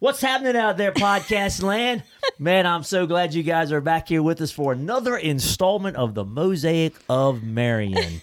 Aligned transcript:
What's 0.00 0.22
happening 0.22 0.56
out 0.56 0.78
there, 0.78 0.92
podcast 0.92 1.62
land? 1.62 2.02
Man, 2.38 2.66
I'm 2.66 2.82
so 2.84 3.06
glad 3.06 3.34
you 3.34 3.42
guys 3.42 3.70
are 3.70 3.82
back 3.82 4.08
here 4.08 4.22
with 4.22 4.40
us 4.40 4.50
for 4.50 4.72
another 4.72 5.14
installment 5.18 5.96
of 5.96 6.14
the 6.14 6.24
Mosaic 6.24 6.94
of 7.10 7.42
Marion. 7.42 8.22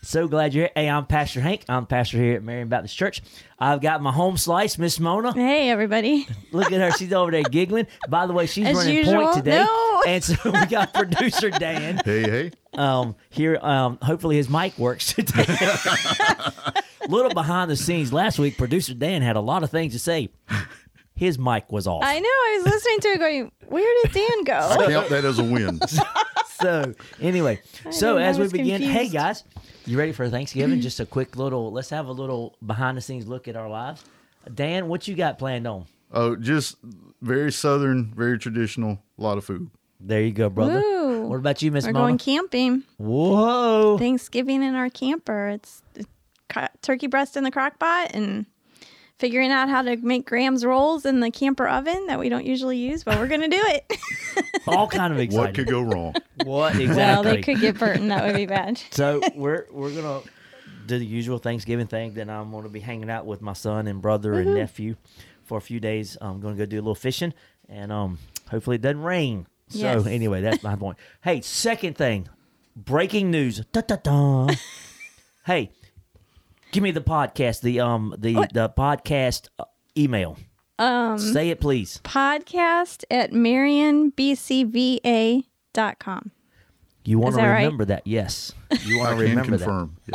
So 0.00 0.26
glad 0.26 0.54
you're 0.54 0.64
here. 0.64 0.72
Hey, 0.74 0.88
I'm 0.88 1.04
Pastor 1.04 1.42
Hank. 1.42 1.64
I'm 1.68 1.84
pastor 1.84 2.16
here 2.16 2.36
at 2.36 2.42
Marion 2.42 2.68
Baptist 2.68 2.96
Church. 2.96 3.20
I've 3.58 3.82
got 3.82 4.00
my 4.00 4.10
home 4.10 4.38
slice, 4.38 4.78
Miss 4.78 4.98
Mona. 4.98 5.34
Hey, 5.34 5.68
everybody. 5.68 6.26
Look 6.50 6.72
at 6.72 6.80
her. 6.80 6.92
She's 6.92 7.12
over 7.12 7.30
there 7.30 7.42
giggling. 7.42 7.88
By 8.08 8.26
the 8.26 8.32
way, 8.32 8.46
she's 8.46 8.66
As 8.66 8.76
running 8.76 8.94
usual. 8.96 9.24
point 9.24 9.36
today. 9.36 9.58
No. 9.64 10.02
And 10.06 10.24
so 10.24 10.34
we 10.50 10.64
got 10.64 10.94
producer 10.94 11.50
Dan 11.50 11.96
Hey, 12.06 12.22
hey. 12.22 12.50
um, 12.72 13.16
here. 13.28 13.58
Um, 13.60 13.98
hopefully 14.00 14.36
his 14.36 14.48
mic 14.48 14.78
works 14.78 15.12
today. 15.12 15.44
Little 17.08 17.34
behind 17.34 17.70
the 17.70 17.76
scenes. 17.76 18.14
Last 18.14 18.38
week, 18.38 18.56
producer 18.56 18.94
Dan 18.94 19.20
had 19.20 19.36
a 19.36 19.40
lot 19.40 19.62
of 19.62 19.70
things 19.70 19.92
to 19.92 19.98
say. 19.98 20.30
His 21.18 21.38
mic 21.38 21.70
was 21.72 21.86
off. 21.88 22.04
I 22.04 22.20
know. 22.20 22.28
I 22.28 22.60
was 22.62 22.72
listening 22.72 23.00
to 23.00 23.08
it 23.08 23.18
going, 23.18 23.52
where 23.66 24.02
did 24.04 24.12
Dan 24.12 24.44
go? 24.44 24.86
Count 24.88 25.08
that 25.08 25.24
as 25.24 25.38
a 25.40 25.44
win. 25.44 25.80
so 26.60 26.94
anyway, 27.20 27.60
so 27.90 28.12
know, 28.14 28.18
I 28.18 28.22
as 28.22 28.38
we 28.38 28.44
was 28.44 28.52
begin, 28.52 28.80
hey 28.80 28.92
confused. 29.08 29.12
guys, 29.14 29.44
you 29.84 29.98
ready 29.98 30.12
for 30.12 30.28
Thanksgiving? 30.28 30.80
Just 30.80 31.00
a 31.00 31.06
quick 31.06 31.36
little. 31.36 31.72
Let's 31.72 31.90
have 31.90 32.06
a 32.06 32.12
little 32.12 32.56
behind 32.64 32.96
the 32.96 33.00
scenes 33.00 33.26
look 33.26 33.48
at 33.48 33.56
our 33.56 33.68
lives. 33.68 34.04
Dan, 34.54 34.86
what 34.86 35.08
you 35.08 35.16
got 35.16 35.38
planned 35.40 35.66
on? 35.66 35.86
Oh, 36.12 36.36
just 36.36 36.76
very 37.20 37.50
southern, 37.50 38.14
very 38.14 38.38
traditional, 38.38 38.98
a 39.18 39.22
lot 39.22 39.38
of 39.38 39.44
food. 39.44 39.68
There 40.00 40.22
you 40.22 40.30
go, 40.32 40.48
brother. 40.48 40.78
Ooh. 40.80 41.26
What 41.26 41.36
about 41.40 41.60
you, 41.62 41.72
Miss 41.72 41.84
We're 41.84 41.92
Mona? 41.94 42.04
going 42.06 42.18
camping. 42.18 42.84
Whoa! 42.96 43.98
Thanksgiving 43.98 44.62
in 44.62 44.76
our 44.76 44.88
camper. 44.88 45.48
It's 45.48 45.82
it's 45.96 46.08
ca- 46.48 46.68
turkey 46.80 47.08
breast 47.08 47.36
in 47.36 47.42
the 47.42 47.50
crock 47.50 47.80
pot 47.80 48.12
and 48.14 48.46
figuring 49.18 49.50
out 49.50 49.68
how 49.68 49.82
to 49.82 49.96
make 49.96 50.26
Graham's 50.26 50.64
rolls 50.64 51.04
in 51.04 51.20
the 51.20 51.30
camper 51.30 51.68
oven 51.68 52.06
that 52.06 52.18
we 52.18 52.28
don't 52.28 52.44
usually 52.46 52.78
use, 52.78 53.02
but 53.04 53.18
we're 53.18 53.26
going 53.26 53.40
to 53.40 53.48
do 53.48 53.60
it. 53.60 53.92
All 54.66 54.86
kind 54.88 55.12
of 55.12 55.18
exactly. 55.18 55.46
What 55.48 55.54
could 55.54 55.66
go 55.68 55.80
wrong? 55.82 56.14
What 56.44 56.76
exactly? 56.76 56.96
well, 56.96 57.22
they 57.24 57.42
could 57.42 57.60
get 57.60 57.78
burnt 57.80 58.00
and 58.00 58.10
that 58.12 58.24
would 58.24 58.36
be 58.36 58.46
bad. 58.46 58.80
so 58.92 59.20
we're 59.34 59.66
we're 59.72 59.90
gonna 59.92 60.20
do 60.86 60.96
the 60.96 61.04
usual 61.04 61.38
Thanksgiving 61.38 61.88
thing. 61.88 62.14
Then 62.14 62.30
I'm 62.30 62.52
gonna 62.52 62.68
be 62.68 62.78
hanging 62.78 63.10
out 63.10 63.26
with 63.26 63.42
my 63.42 63.54
son 63.54 63.88
and 63.88 64.00
brother 64.00 64.34
and 64.34 64.54
nephew 64.54 64.94
for 65.42 65.58
a 65.58 65.60
few 65.60 65.80
days. 65.80 66.16
I'm 66.20 66.40
gonna 66.40 66.54
go 66.54 66.64
do 66.64 66.76
a 66.76 66.78
little 66.78 66.94
fishing, 66.94 67.34
and 67.68 67.90
um, 67.90 68.18
hopefully 68.48 68.76
it 68.76 68.82
doesn't 68.82 69.02
rain. 69.02 69.48
So 69.68 69.78
Yes. 69.80 70.06
anyway, 70.06 70.42
that's 70.42 70.62
my 70.62 70.76
point. 70.76 70.96
Hey, 71.22 71.40
second 71.40 71.96
thing, 71.96 72.28
breaking 72.76 73.32
news. 73.32 73.64
Da, 73.72 73.80
da, 73.80 73.96
da. 73.96 74.54
hey, 75.44 75.72
give 76.72 76.82
me 76.82 76.90
the 76.90 77.00
podcast. 77.00 77.62
The 77.62 77.80
um 77.80 78.14
the 78.18 78.34
the 78.52 78.68
podcast 78.76 79.48
uh, 79.58 79.64
email. 79.96 80.36
Um, 80.78 81.18
say 81.18 81.48
it 81.50 81.60
please. 81.60 82.00
Podcast 82.04 83.04
at 83.10 83.32
marionbcva.com. 83.32 86.30
You 87.04 87.18
want 87.18 87.32
Is 87.32 87.36
to 87.38 87.42
that 87.42 87.48
right? 87.48 87.64
remember 87.64 87.84
that? 87.86 88.06
Yes, 88.06 88.52
you 88.84 89.00
I 89.00 89.04
want 89.04 89.18
to 89.18 89.24
can 89.26 89.30
remember 89.36 89.56
that. 89.56 89.64
confirm. 89.64 89.96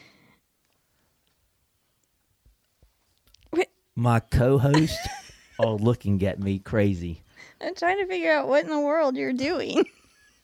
Wait. 3.53 3.69
My 3.97 4.21
co-host 4.21 4.99
are 5.59 5.75
looking 5.75 6.23
at 6.25 6.39
me 6.41 6.59
crazy. 6.59 7.23
I'm 7.61 7.75
trying 7.75 7.99
to 7.99 8.07
figure 8.07 8.33
out 8.33 8.47
what 8.47 8.65
in 8.65 8.71
the 8.71 8.81
world 8.81 9.17
you're 9.17 9.33
doing. 9.33 9.85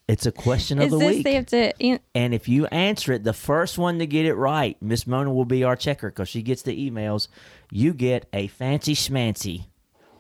It's 0.07 0.27
a 0.27 0.33
question 0.33 0.79
of 0.79 0.85
Is 0.87 0.91
the 0.93 0.99
this 0.99 1.17
week. 1.17 1.25
they 1.25 1.35
have 1.35 1.47
to? 1.47 1.73
an- 1.83 2.01
And 2.15 2.35
if 2.35 2.47
you 2.49 2.67
answer 2.67 3.13
it, 3.15 3.25
the 3.25 3.33
first 3.33 3.79
one 3.79 3.99
to 4.01 4.07
get 4.07 4.27
it 4.27 4.35
right, 4.35 4.77
Miss 4.83 5.07
Mona 5.07 5.33
will 5.33 5.47
be 5.47 5.65
our 5.65 5.77
checker 5.77 6.11
because 6.11 6.29
she 6.29 6.43
gets 6.43 6.61
the 6.63 6.91
emails. 6.91 7.29
You 7.71 7.95
get 7.95 8.27
a 8.33 8.49
fancy 8.49 8.95
schmancy 8.95 9.65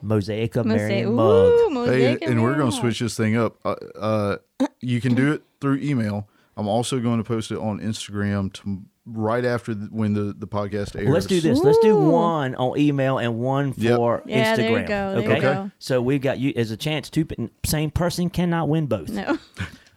Mosaic 0.00 0.56
of 0.56 0.64
Mosaic- 0.66 0.88
Marion 1.06 1.08
Ooh, 1.08 1.70
mug. 1.70 1.88
Hey, 1.88 2.14
of 2.14 2.22
and 2.22 2.42
we're 2.42 2.54
going 2.56 2.70
to 2.70 2.76
switch 2.76 2.98
this 3.00 3.14
thing 3.16 3.36
up. 3.36 3.56
Uh, 3.64 3.74
uh, 3.98 4.36
you 4.80 5.00
can 5.02 5.14
do 5.14 5.32
it 5.32 5.42
through 5.60 5.76
email. 5.82 6.28
I'm 6.56 6.68
also 6.68 6.98
going 7.00 7.18
to 7.18 7.24
post 7.24 7.50
it 7.50 7.58
on 7.58 7.80
Instagram 7.80 8.52
to, 8.54 8.82
right 9.06 9.44
after 9.44 9.74
the, 9.74 9.86
when 9.86 10.14
the, 10.14 10.34
the 10.36 10.46
podcast 10.46 10.96
airs. 10.96 11.08
Let's 11.08 11.26
do 11.26 11.40
this. 11.40 11.58
Let's 11.60 11.78
do 11.78 11.96
one 11.96 12.54
on 12.54 12.78
email 12.78 13.18
and 13.18 13.38
one 13.38 13.74
Yep. 13.76 13.96
for 13.96 14.22
Yeah, 14.26 14.54
Instagram. 14.54 14.56
there 14.56 14.70
you 14.80 14.86
go, 14.86 14.86
there 14.86 15.18
okay. 15.18 15.34
you 15.36 15.40
go. 15.42 15.70
So 15.78 16.00
we've 16.02 16.20
got 16.22 16.38
you 16.38 16.52
as 16.56 16.70
a 16.70 16.76
chance. 16.76 17.10
Two 17.10 17.26
same 17.66 17.90
person 17.90 18.30
cannot 18.30 18.68
win 18.68 18.86
both. 18.86 19.10
No. 19.10 19.38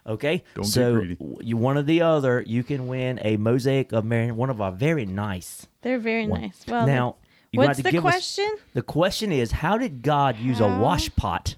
Okay. 0.06 0.42
Don't 0.54 0.64
so 0.64 1.02
you 1.42 1.58
one 1.58 1.76
or 1.76 1.82
the 1.82 2.00
other, 2.00 2.42
you 2.46 2.62
can 2.64 2.86
win 2.86 3.18
a 3.22 3.36
Mosaic 3.36 3.92
of 3.92 4.06
Marion, 4.06 4.36
one 4.36 4.48
of 4.48 4.58
our 4.58 4.72
very 4.72 5.04
nice. 5.04 5.66
They're 5.82 5.98
very 5.98 6.26
One. 6.26 6.40
nice. 6.40 6.64
Well, 6.66 6.86
now, 6.86 7.16
you 7.52 7.58
what's 7.60 7.76
to 7.76 7.82
the 7.82 7.90
give 7.92 8.06
us- 8.06 8.12
question? 8.14 8.56
The 8.72 8.80
question 8.80 9.32
is, 9.32 9.50
how 9.52 9.76
did 9.76 10.00
God 10.00 10.38
use 10.38 10.60
a 10.60 10.68
How? 10.70 10.80
wash 10.80 11.14
pot? 11.14 11.56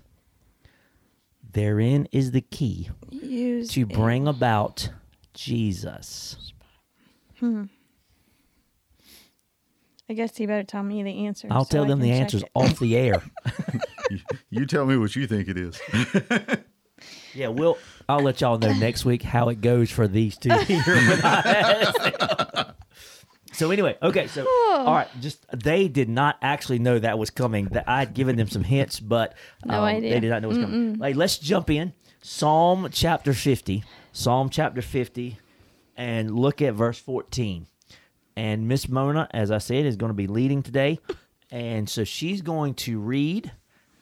Therein 1.52 2.08
is 2.10 2.32
the 2.32 2.40
key 2.40 2.90
use 3.10 3.68
to 3.70 3.82
a- 3.82 3.86
bring 3.86 4.26
about 4.26 4.88
Jesus. 5.32 6.52
I 7.42 7.68
guess 10.14 10.38
you 10.40 10.46
better 10.46 10.64
tell 10.64 10.82
me 10.82 11.02
the 11.02 11.26
answer. 11.26 11.48
I'll 11.50 11.64
so 11.64 11.78
tell 11.78 11.84
I 11.84 11.88
them 11.88 12.00
the 12.00 12.12
answers 12.12 12.42
it. 12.42 12.50
off 12.54 12.78
the 12.78 12.96
air. 12.96 13.22
You 14.50 14.66
tell 14.66 14.84
me 14.86 14.96
what 14.96 15.14
you 15.14 15.28
think 15.28 15.46
it 15.48 15.56
is. 15.56 15.80
Yeah, 17.32 17.46
we'll. 17.48 17.78
I'll 18.08 18.20
let 18.20 18.40
y'all 18.40 18.58
know 18.58 18.72
next 18.74 19.04
week 19.04 19.22
how 19.22 19.48
it 19.50 19.60
goes 19.60 19.88
for 19.90 20.08
these 20.08 20.36
two 20.36 20.52
here. 20.64 20.82
when 20.84 21.24
I 21.24 21.84
ask 21.86 21.94
them. 22.56 22.74
so 23.52 23.70
anyway, 23.70 23.96
okay, 24.02 24.26
so 24.26 24.44
all 24.74 24.92
right, 24.94 25.08
just 25.20 25.46
they 25.56 25.86
did 25.88 26.08
not 26.10 26.36
actually 26.42 26.78
know 26.80 26.98
that 26.98 27.18
was 27.18 27.30
coming. 27.30 27.66
That 27.66 27.84
I 27.88 28.00
had 28.00 28.12
given 28.14 28.34
them 28.36 28.48
some 28.48 28.64
hints, 28.64 28.98
but 29.00 29.34
No 29.64 29.78
um, 29.78 29.84
idea. 29.84 30.10
they 30.14 30.20
did 30.20 30.30
not 30.30 30.42
know 30.42 30.48
it 30.50 30.56
was 30.56 30.58
coming. 30.58 30.98
Like, 30.98 31.14
let's 31.16 31.38
jump 31.38 31.70
in 31.70 31.92
Psalm 32.20 32.88
chapter 32.92 33.32
fifty, 33.32 33.82
Psalm 34.12 34.50
chapter 34.50 34.82
fifty, 34.82 35.38
and 36.00 36.30
look 36.34 36.62
at 36.62 36.74
verse 36.74 36.98
fourteen. 36.98 37.66
And 38.36 38.66
Miss 38.68 38.88
Mona, 38.88 39.28
as 39.32 39.50
I 39.50 39.58
said, 39.58 39.84
is 39.84 39.96
going 39.96 40.10
to 40.10 40.14
be 40.14 40.26
leading 40.26 40.62
today, 40.62 40.98
and 41.50 41.88
so 41.88 42.04
she's 42.04 42.40
going 42.42 42.74
to 42.74 42.98
read 42.98 43.52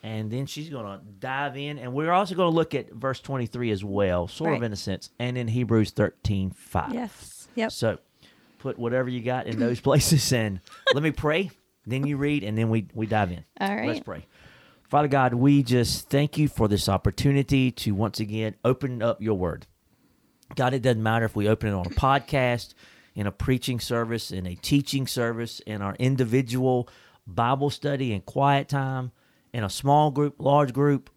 and 0.03 0.31
then 0.31 0.47
she's 0.47 0.69
going 0.71 0.85
to 0.87 1.05
dive 1.19 1.57
in 1.57 1.77
and 1.77 1.93
we're 1.93 2.13
also 2.13 2.37
going 2.37 2.49
to 2.53 2.55
look 2.55 2.73
at 2.73 2.93
verse 2.93 3.19
23 3.19 3.73
as 3.73 3.83
well 3.83 4.29
sort 4.29 4.55
of 4.55 4.63
in 4.63 4.73
a 4.73 4.77
sense 4.77 5.11
and 5.19 5.37
in 5.37 5.49
hebrews 5.49 5.91
13 5.91 6.51
5 6.53 6.95
Yes. 6.95 7.49
Yep. 7.57 7.73
so 7.73 7.99
put 8.61 8.79
whatever 8.79 9.09
you 9.09 9.21
got 9.21 9.49
in 9.49 9.59
those 9.59 9.81
places 9.81 10.33
and 10.33 10.61
let 10.95 11.03
me 11.03 11.11
pray 11.11 11.51
then 11.85 12.07
you 12.07 12.17
read 12.17 12.45
and 12.45 12.57
then 12.57 12.71
we 12.71 12.87
we 12.95 13.07
dive 13.07 13.33
in 13.33 13.45
All 13.61 13.75
right. 13.75 13.89
let's 13.89 13.99
pray 14.01 14.25
father 14.89 15.09
god 15.09 15.35
we 15.35 15.65
just 15.65 16.09
thank 16.09 16.39
you 16.39 16.47
for 16.47 16.69
this 16.69 16.89
opportunity 16.89 17.73
to 17.73 17.91
once 17.91 18.21
again 18.21 18.55
open 18.65 19.03
up 19.03 19.21
your 19.21 19.35
word 19.35 19.67
God, 20.55 20.75
it 20.75 20.83
doesn't 20.83 21.03
matter 21.03 21.25
if 21.25 21.37
we 21.37 21.49
open 21.49 21.69
it 21.69 21.75
on 21.75 21.87
a 21.87 21.91
podcast, 21.91 22.75
in 23.15 23.27
a 23.27 23.33
preaching 23.33 23.81
service, 23.81 24.31
in 24.31 24.47
a 24.47 24.55
teaching 24.55 25.07
service, 25.07 25.61
in 25.61 25.83
our 25.83 25.95
individual 25.97 26.89
Bible 27.27 27.71
study 27.71 28.13
and 28.13 28.25
quiet 28.25 28.69
time, 28.69 29.13
in 29.53 29.65
a 29.65 29.71
small 29.71 30.11
group, 30.11 30.37
large 30.39 30.73
group. 30.73 31.11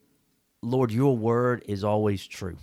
Lord, 0.62 0.92
your 0.92 1.18
word 1.18 1.64
is 1.68 1.84
always 1.84 2.26
true. 2.26 2.58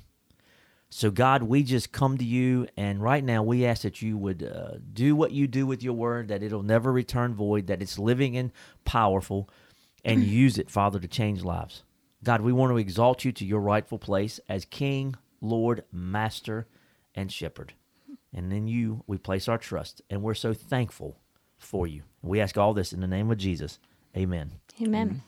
So, 0.91 1.11
God, 1.11 1.43
we 1.43 1.63
just 1.63 1.93
come 1.93 2.17
to 2.17 2.25
you, 2.25 2.67
and 2.77 3.03
right 3.03 3.23
now 3.23 3.43
we 3.43 3.67
ask 3.67 3.83
that 3.83 4.01
you 4.01 4.17
would 4.17 4.43
uh, 4.43 4.79
do 4.93 5.15
what 5.15 5.33
you 5.33 5.47
do 5.47 5.67
with 5.67 5.83
your 5.83 5.93
word, 5.93 6.29
that 6.29 6.43
it'll 6.43 6.63
never 6.63 6.91
return 6.91 7.35
void, 7.35 7.67
that 7.67 7.83
it's 7.83 7.99
living 7.99 8.37
and 8.37 8.53
powerful, 8.85 9.51
and 10.05 10.25
use 10.25 10.59
it, 10.59 10.71
Father, 10.71 10.99
to 10.99 11.09
change 11.09 11.45
lives. 11.45 11.83
God, 12.25 12.41
we 12.41 12.53
want 12.53 12.73
to 12.73 12.79
exalt 12.79 13.25
you 13.25 13.33
to 13.33 13.45
your 13.45 13.61
rightful 13.61 13.99
place 13.99 14.41
as 14.49 14.65
King, 14.65 15.15
Lord, 15.41 15.85
Master, 15.93 16.67
and 17.15 17.33
Shepherd. 17.33 17.75
And 18.33 18.53
in 18.53 18.69
you, 18.69 19.05
we 19.07 19.19
place 19.19 19.49
our 19.49 19.59
trust, 19.59 20.03
and 20.11 20.23
we're 20.23 20.35
so 20.35 20.53
thankful 20.53 21.19
for 21.59 21.87
you. 21.87 22.03
We 22.23 22.41
ask 22.41 22.59
all 22.59 22.75
this 22.75 22.93
in 22.93 23.01
the 23.01 23.07
name 23.07 23.31
of 23.31 23.39
Jesus. 23.39 23.79
Amen. 24.17 24.53
Amen. 24.81 25.23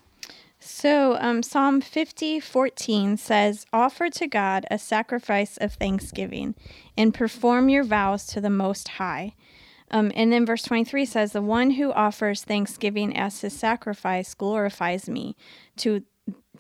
So, 0.63 1.17
um, 1.19 1.43
Psalm 1.43 1.81
50, 1.81 2.39
14 2.39 3.17
says, 3.17 3.65
Offer 3.73 4.11
to 4.11 4.27
God 4.27 4.67
a 4.71 4.79
sacrifice 4.79 5.57
of 5.57 5.73
thanksgiving 5.73 6.55
and 6.99 7.15
perform 7.15 7.71
your 7.71 7.83
vows 7.83 8.27
to 8.27 8.43
the 8.43 8.51
Most 8.51 8.89
High. 8.89 9.35
Um, 9.91 10.13
and 10.15 10.31
then 10.31 10.45
verse 10.45 10.63
23 10.63 11.07
says, 11.07 11.33
The 11.33 11.43
one 11.43 11.73
who 11.73 11.93
offers 11.93 12.45
thanksgiving 12.45 13.17
as 13.17 13.41
his 13.41 13.55
sacrifice 13.55 14.35
glorifies 14.35 15.09
me. 15.09 15.35
To, 15.79 16.03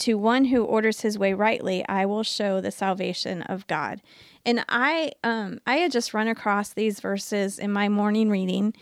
to 0.00 0.18
one 0.18 0.46
who 0.46 0.64
orders 0.64 1.00
his 1.00 1.18
way 1.18 1.32
rightly, 1.32 1.86
I 1.88 2.06
will 2.06 2.22
show 2.22 2.60
the 2.60 2.70
salvation 2.70 3.42
of 3.42 3.66
God. 3.66 4.00
And 4.44 4.64
I, 4.68 5.12
um, 5.22 5.60
I 5.66 5.76
had 5.76 5.92
just 5.92 6.14
run 6.14 6.28
across 6.28 6.72
these 6.72 7.00
verses 7.00 7.58
in 7.58 7.72
my 7.72 7.88
morning 7.88 8.30
reading. 8.30 8.74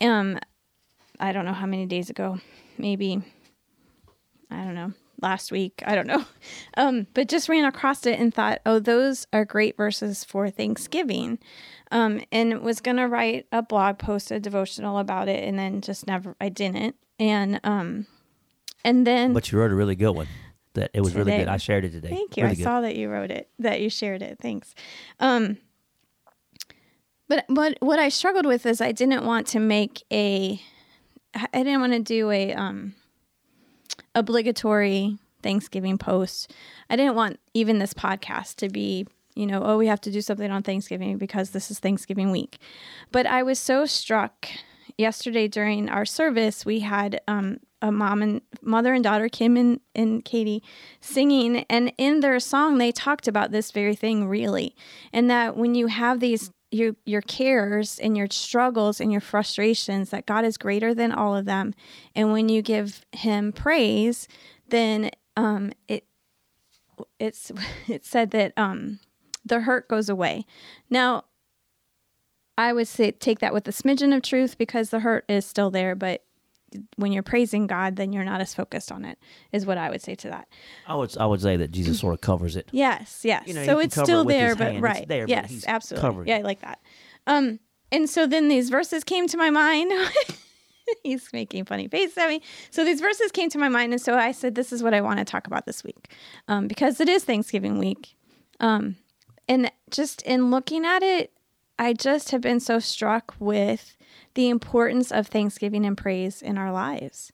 Um, 0.00 0.38
I 1.20 1.32
don't 1.32 1.44
know 1.44 1.52
how 1.52 1.66
many 1.66 1.86
days 1.86 2.10
ago, 2.10 2.40
maybe 2.78 3.22
I 4.50 4.64
don't 4.64 4.74
know, 4.74 4.92
last 5.20 5.50
week. 5.50 5.82
I 5.86 5.94
don't 5.94 6.06
know. 6.06 6.24
Um, 6.78 7.06
but 7.14 7.28
just 7.28 7.48
ran 7.48 7.64
across 7.64 8.04
it 8.04 8.20
and 8.20 8.34
thought, 8.34 8.60
oh, 8.66 8.78
those 8.78 9.26
are 9.32 9.46
great 9.46 9.78
verses 9.78 10.24
for 10.24 10.50
Thanksgiving. 10.50 11.38
Um, 11.90 12.20
and 12.30 12.60
was 12.60 12.80
going 12.82 12.98
to 12.98 13.08
write 13.08 13.46
a 13.50 13.62
blog 13.62 13.98
post, 13.98 14.30
a 14.30 14.38
devotional 14.38 14.98
about 14.98 15.26
it, 15.28 15.42
and 15.42 15.58
then 15.58 15.80
just 15.80 16.06
never, 16.06 16.36
I 16.38 16.50
didn't. 16.50 16.96
And, 17.18 17.60
um, 17.64 18.06
and 18.84 19.06
then. 19.06 19.32
But 19.32 19.50
you 19.50 19.58
wrote 19.58 19.72
a 19.72 19.74
really 19.74 19.96
good 19.96 20.10
one. 20.10 20.26
That 20.76 20.90
it 20.94 21.00
was 21.00 21.14
really 21.14 21.36
good. 21.36 21.48
I 21.48 21.56
shared 21.56 21.84
it 21.84 21.90
today. 21.90 22.08
Thank 22.08 22.36
you. 22.36 22.44
Really 22.44 22.52
I 22.52 22.56
good. 22.56 22.62
saw 22.62 22.80
that 22.82 22.96
you 22.96 23.10
wrote 23.10 23.30
it, 23.30 23.50
that 23.58 23.80
you 23.80 23.90
shared 23.90 24.22
it. 24.22 24.38
Thanks. 24.40 24.74
Um, 25.18 25.58
but 27.28 27.44
what 27.48 27.76
what 27.80 27.98
I 27.98 28.08
struggled 28.08 28.46
with 28.46 28.66
is 28.66 28.80
I 28.80 28.92
didn't 28.92 29.24
want 29.24 29.46
to 29.48 29.58
make 29.58 30.04
a, 30.12 30.60
I 31.34 31.62
didn't 31.64 31.80
want 31.80 31.92
to 31.94 32.00
do 32.00 32.30
a 32.30 32.52
um, 32.54 32.94
obligatory 34.14 35.18
Thanksgiving 35.42 35.98
post. 35.98 36.52
I 36.88 36.96
didn't 36.96 37.14
want 37.14 37.40
even 37.54 37.78
this 37.78 37.94
podcast 37.94 38.56
to 38.56 38.68
be, 38.68 39.06
you 39.34 39.46
know, 39.46 39.62
oh, 39.64 39.76
we 39.76 39.86
have 39.86 40.00
to 40.02 40.10
do 40.10 40.20
something 40.20 40.50
on 40.50 40.62
Thanksgiving 40.62 41.18
because 41.18 41.50
this 41.50 41.70
is 41.70 41.78
Thanksgiving 41.78 42.30
week. 42.30 42.58
But 43.12 43.26
I 43.26 43.42
was 43.42 43.58
so 43.58 43.86
struck 43.86 44.48
yesterday 44.96 45.48
during 45.48 45.88
our 45.88 46.04
service. 46.04 46.64
We 46.64 46.80
had 46.80 47.20
um, 47.26 47.58
a 47.86 47.92
mom 47.92 48.22
and 48.22 48.40
mother 48.62 48.92
and 48.92 49.04
daughter, 49.04 49.28
Kim 49.28 49.56
and, 49.56 49.80
and 49.94 50.24
Katie, 50.24 50.62
singing. 51.00 51.64
And 51.70 51.92
in 51.98 52.20
their 52.20 52.38
song, 52.40 52.78
they 52.78 52.92
talked 52.92 53.28
about 53.28 53.52
this 53.52 53.70
very 53.70 53.94
thing, 53.94 54.28
really. 54.28 54.74
And 55.12 55.30
that 55.30 55.56
when 55.56 55.74
you 55.74 55.86
have 55.86 56.20
these 56.20 56.50
your 56.70 56.96
your 57.04 57.22
cares 57.22 57.98
and 57.98 58.16
your 58.16 58.26
struggles 58.30 59.00
and 59.00 59.12
your 59.12 59.20
frustrations 59.20 60.10
that 60.10 60.26
God 60.26 60.44
is 60.44 60.56
greater 60.56 60.94
than 60.94 61.12
all 61.12 61.36
of 61.36 61.44
them 61.44 61.74
and 62.14 62.32
when 62.32 62.48
you 62.48 62.60
give 62.60 63.04
him 63.12 63.52
praise 63.52 64.26
then 64.68 65.10
um 65.36 65.72
it 65.86 66.04
it's 67.20 67.52
it 67.88 68.04
said 68.04 68.32
that 68.32 68.52
um 68.56 68.98
the 69.44 69.60
hurt 69.60 69.88
goes 69.88 70.08
away 70.08 70.44
now 70.90 71.24
I 72.58 72.72
would 72.72 72.88
say 72.88 73.12
take 73.12 73.38
that 73.38 73.54
with 73.54 73.68
a 73.68 73.72
smidgen 73.72 74.14
of 74.14 74.22
truth 74.22 74.58
because 74.58 74.90
the 74.90 75.00
hurt 75.00 75.24
is 75.28 75.46
still 75.46 75.70
there 75.70 75.94
but 75.94 76.25
when 76.96 77.12
you're 77.12 77.22
praising 77.22 77.66
God 77.66 77.96
then 77.96 78.12
you're 78.12 78.24
not 78.24 78.40
as 78.40 78.54
focused 78.54 78.90
on 78.90 79.04
it 79.04 79.18
is 79.52 79.64
what 79.64 79.78
I 79.78 79.88
would 79.90 80.02
say 80.02 80.14
to 80.16 80.28
that 80.28 80.48
I 80.86 80.94
would 80.94 81.16
I 81.16 81.26
would 81.26 81.40
say 81.40 81.56
that 81.56 81.70
Jesus 81.70 82.00
sort 82.00 82.14
of 82.14 82.20
covers 82.20 82.56
it. 82.56 82.68
Yes, 82.72 83.20
yes. 83.24 83.46
You 83.46 83.54
know, 83.54 83.64
so 83.64 83.78
it's 83.78 84.00
still 84.00 84.22
it 84.22 84.28
there, 84.28 84.54
but 84.54 84.72
hand. 84.72 84.76
It's 84.76 84.82
right. 84.82 85.08
there, 85.08 85.26
but 85.26 85.30
yes, 85.30 85.50
he's 85.50 85.66
absolutely. 85.66 86.28
Yeah, 86.28 86.38
I 86.38 86.42
like 86.42 86.60
that. 86.60 86.80
Um, 87.26 87.60
and 87.92 88.08
so 88.08 88.26
then 88.26 88.48
these 88.48 88.70
verses 88.70 89.04
came 89.04 89.26
to 89.28 89.36
my 89.36 89.50
mind. 89.50 89.92
He's 91.02 91.32
making 91.32 91.64
funny 91.64 91.88
faces 91.88 92.16
at 92.16 92.28
me. 92.28 92.42
So 92.70 92.84
these 92.84 93.00
verses 93.00 93.32
came 93.32 93.50
to 93.50 93.58
my 93.58 93.68
mind, 93.68 93.92
and 93.92 94.00
so 94.00 94.16
I 94.16 94.32
said, 94.32 94.54
"This 94.54 94.72
is 94.72 94.82
what 94.82 94.94
I 94.94 95.00
want 95.00 95.18
to 95.18 95.24
talk 95.24 95.46
about 95.46 95.66
this 95.66 95.82
week," 95.82 96.12
um, 96.46 96.68
because 96.68 97.00
it 97.00 97.08
is 97.08 97.24
Thanksgiving 97.24 97.78
week. 97.78 98.16
Um, 98.60 98.96
and 99.48 99.70
just 99.90 100.22
in 100.22 100.50
looking 100.50 100.84
at 100.84 101.02
it, 101.02 101.32
I 101.78 101.92
just 101.92 102.30
have 102.30 102.40
been 102.40 102.60
so 102.60 102.78
struck 102.78 103.34
with 103.38 103.95
the 104.34 104.48
importance 104.48 105.10
of 105.10 105.26
Thanksgiving 105.26 105.84
and 105.84 105.96
praise 105.96 106.42
in 106.42 106.58
our 106.58 106.72
lives. 106.72 107.32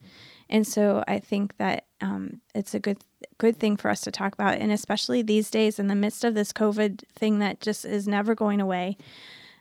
And 0.49 0.67
so 0.67 1.03
I 1.09 1.19
think 1.19 1.57
that 1.57 1.87
um, 2.01 2.41
it's 2.55 2.75
a 2.75 2.81
good 2.81 2.99
good 3.39 3.57
thing 3.57 3.77
for 3.77 3.89
us 3.91 4.01
to 4.03 4.11
talk 4.11 4.35
about, 4.35 4.59
and 4.59 4.71
especially 4.71 5.23
these 5.23 5.51
days 5.51 5.79
in 5.79 5.87
the 5.87 5.95
midst 5.95 6.25
of 6.25 6.35
this 6.35 6.53
COVID 6.53 7.05
thing 7.15 7.39
that 7.39 7.61
just 7.61 7.85
is 7.85 8.07
never 8.07 8.35
going 8.35 8.61
away, 8.61 8.97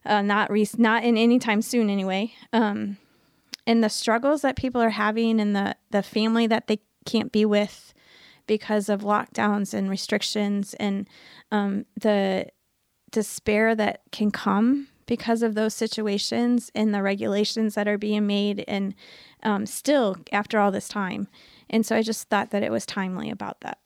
uh, 0.05 0.21
not 0.21 0.51
re- 0.51 0.67
not 0.77 1.03
in 1.03 1.17
any 1.17 1.39
time 1.39 1.61
soon 1.61 1.89
anyway. 1.89 2.33
Um, 2.51 2.97
and 3.65 3.83
the 3.83 3.89
struggles 3.89 4.41
that 4.41 4.55
people 4.55 4.81
are 4.81 4.89
having, 4.89 5.39
and 5.39 5.55
the 5.55 5.75
the 5.91 6.03
family 6.03 6.47
that 6.47 6.67
they 6.67 6.79
can't 7.05 7.31
be 7.31 7.45
with 7.45 7.93
because 8.47 8.89
of 8.89 9.01
lockdowns 9.01 9.73
and 9.73 9.89
restrictions, 9.89 10.73
and 10.73 11.07
um, 11.51 11.85
the 11.99 12.47
despair 13.11 13.75
that 13.75 14.01
can 14.11 14.31
come 14.31 14.87
because 15.11 15.43
of 15.43 15.55
those 15.55 15.73
situations 15.73 16.71
and 16.73 16.93
the 16.95 17.01
regulations 17.03 17.75
that 17.75 17.85
are 17.85 17.97
being 17.97 18.25
made 18.25 18.63
and 18.65 18.95
um, 19.43 19.65
still 19.65 20.15
after 20.31 20.57
all 20.57 20.71
this 20.71 20.87
time 20.87 21.27
and 21.69 21.85
so 21.85 21.97
i 21.97 22.01
just 22.01 22.29
thought 22.29 22.51
that 22.51 22.63
it 22.63 22.71
was 22.71 22.85
timely 22.85 23.29
about 23.29 23.59
that 23.59 23.77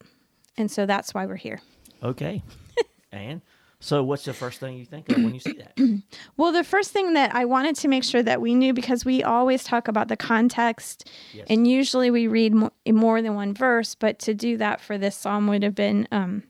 and 0.56 0.70
so 0.70 0.86
that's 0.86 1.14
why 1.16 1.26
we're 1.26 1.36
here 1.36 1.60
Okay. 2.04 2.44
and 3.12 3.42
so 3.80 4.04
what's 4.04 4.24
the 4.26 4.34
first 4.34 4.60
thing 4.60 4.78
you 4.78 4.86
think 4.86 5.10
of 5.10 5.16
when 5.24 5.34
you 5.34 5.40
see 5.40 5.54
that? 5.64 5.74
well 6.38 6.52
the 6.52 6.64
first 6.64 6.92
thing 6.92 7.14
that 7.14 7.34
i 7.34 7.44
wanted 7.44 7.76
to 7.78 7.88
make 7.88 8.04
sure 8.04 8.22
that 8.22 8.40
we 8.40 8.54
knew 8.54 8.72
because 8.72 9.04
we 9.04 9.24
always 9.24 9.64
talk 9.64 9.88
about 9.88 10.10
the 10.10 10.18
context 10.18 11.10
Yes. 11.34 11.48
and 11.50 11.68
usually 11.68 12.12
we 12.12 12.28
read 12.28 12.54
mo- 12.54 12.72
more 12.88 13.20
than 13.24 13.34
one 13.34 13.54
verse 13.56 13.96
but 13.96 14.20
to 14.20 14.36
do 14.36 14.58
that 14.58 14.80
for 14.80 14.98
this 15.00 15.16
psalm 15.16 15.48
would 15.48 15.64
have 15.64 15.74
been 15.76 16.08
um, 16.12 16.44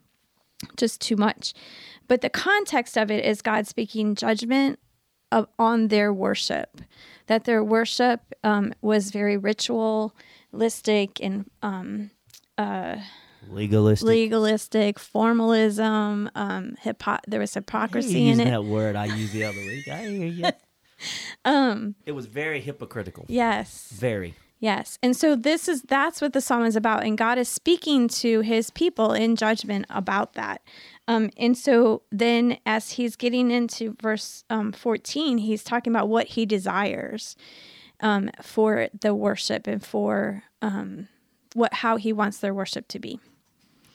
just 0.76 1.00
too 1.00 1.16
much 1.16 1.54
but 2.08 2.22
the 2.22 2.30
context 2.30 2.98
of 2.98 3.10
it 3.12 3.24
is 3.26 3.42
god 3.42 3.68
speaking 3.68 4.16
judgment 4.16 4.80
of, 5.32 5.48
on 5.58 5.88
their 5.90 6.14
worship 6.14 6.82
that 7.28 7.46
their 7.46 7.64
worship 7.64 8.22
um, 8.44 8.74
was 8.82 9.12
very 9.12 9.38
ritualistic 9.38 11.20
and 11.22 11.50
um, 11.64 12.12
Legalistic. 13.50 14.08
legalistic 14.08 15.00
formalism 15.00 16.30
um, 16.36 16.76
hypo- 16.82 17.20
there 17.28 17.40
was 17.40 17.54
hypocrisy 17.54 18.20
you 18.22 18.32
in 18.32 18.40
used 18.40 18.42
it 18.42 18.46
that 18.46 18.64
word 18.64 18.96
I 18.96 19.06
used 19.06 19.34
the 19.34 19.44
other 19.44 19.58
week. 19.58 19.88
I 19.88 20.02
hear 20.08 20.28
you. 20.28 20.46
um, 21.46 21.96
it 22.06 22.14
was 22.14 22.26
very 22.26 22.60
hypocritical. 22.62 23.26
yes 23.28 23.90
Very. 23.94 24.36
Yes. 24.66 24.98
And 25.04 25.16
so 25.16 25.36
this 25.36 25.68
is 25.68 25.84
that's 25.84 26.22
what 26.22 26.34
the 26.34 26.42
psalm 26.42 26.66
is 26.66 26.76
about 26.76 27.04
and 27.04 27.16
God 27.16 27.38
is 27.38 27.48
speaking 27.48 28.08
to 28.08 28.42
his 28.42 28.72
people 28.72 29.14
in 29.14 29.36
judgment 29.36 29.86
about 29.92 30.34
that. 30.34 30.64
Um, 31.08 31.30
and 31.38 31.56
so 31.56 32.02
then 32.12 32.58
as 32.66 32.94
he's 32.94 33.16
getting 33.16 33.52
into 33.52 33.96
verse 34.02 34.44
um, 34.50 34.72
14, 34.72 35.38
he's 35.38 35.64
talking 35.64 35.94
about 35.94 36.10
what 36.10 36.30
he 36.30 36.48
desires 36.48 37.36
um, 38.00 38.32
for 38.42 38.88
the 39.00 39.14
worship 39.14 39.68
and 39.68 39.86
for 39.86 40.42
um, 40.64 41.10
what 41.54 41.72
how 41.72 41.98
he 41.98 42.12
wants 42.12 42.40
their 42.40 42.56
worship 42.56 42.88
to 42.88 42.98
be. 42.98 43.20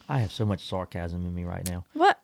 I 0.07 0.19
have 0.19 0.31
so 0.31 0.45
much 0.45 0.65
sarcasm 0.65 1.25
in 1.25 1.35
me 1.35 1.43
right 1.43 1.69
now. 1.69 1.83
What? 1.91 2.17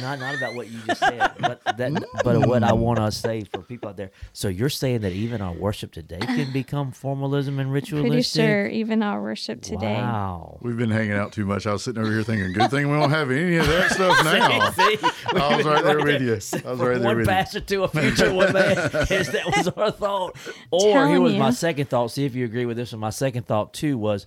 Not 0.00 0.18
not 0.20 0.34
about 0.36 0.54
what 0.54 0.68
you 0.70 0.78
just 0.86 1.00
said, 1.00 1.32
but 1.38 1.62
that 1.64 2.04
but 2.24 2.46
what 2.46 2.62
I 2.62 2.72
want 2.72 2.98
to 2.98 3.12
say 3.12 3.42
for 3.44 3.60
people 3.60 3.90
out 3.90 3.96
there. 3.96 4.10
So 4.32 4.48
you're 4.48 4.70
saying 4.70 5.02
that 5.02 5.12
even 5.12 5.42
our 5.42 5.52
worship 5.52 5.92
today 5.92 6.18
can 6.18 6.52
become 6.52 6.92
formalism 6.92 7.58
and 7.58 7.70
ritualistic? 7.70 8.10
Pretty 8.10 8.22
sure 8.22 8.66
even 8.68 9.02
our 9.02 9.22
worship 9.22 9.60
today. 9.60 9.96
Wow. 9.96 10.58
We've 10.62 10.78
been 10.78 10.90
hanging 10.90 11.12
out 11.12 11.32
too 11.32 11.44
much. 11.44 11.66
I 11.66 11.72
was 11.72 11.82
sitting 11.84 12.02
over 12.02 12.10
here 12.10 12.22
thinking, 12.22 12.52
good 12.52 12.70
thing 12.70 12.90
we 12.90 12.96
don't 12.98 13.10
have 13.10 13.30
any 13.30 13.56
of 13.56 13.66
that 13.66 13.90
stuff 13.92 14.24
now. 14.24 14.70
See? 14.70 14.98
I 15.34 15.56
was 15.56 15.66
right 15.66 15.84
there 15.84 16.02
with 16.02 16.22
you. 16.22 16.32
I 16.66 16.70
was 16.72 16.80
right 16.80 16.98
there 16.98 17.00
one 17.00 17.16
with 17.18 17.26
you. 17.26 17.30
pastor 17.30 17.60
to 17.60 17.82
a 17.84 17.88
future 17.88 18.32
one 18.32 18.52
man. 18.52 18.76
Yes, 19.10 19.28
that 19.30 19.44
was 19.46 19.68
our 19.68 19.90
thought. 19.90 20.36
Or 20.70 21.06
here 21.06 21.20
was 21.20 21.34
you. 21.34 21.38
my 21.38 21.50
second 21.50 21.90
thought. 21.90 22.10
See 22.10 22.24
if 22.24 22.34
you 22.34 22.44
agree 22.46 22.64
with 22.64 22.76
this 22.78 22.92
one. 22.92 23.00
My 23.00 23.10
second 23.10 23.46
thought 23.46 23.74
too 23.74 23.98
was, 23.98 24.26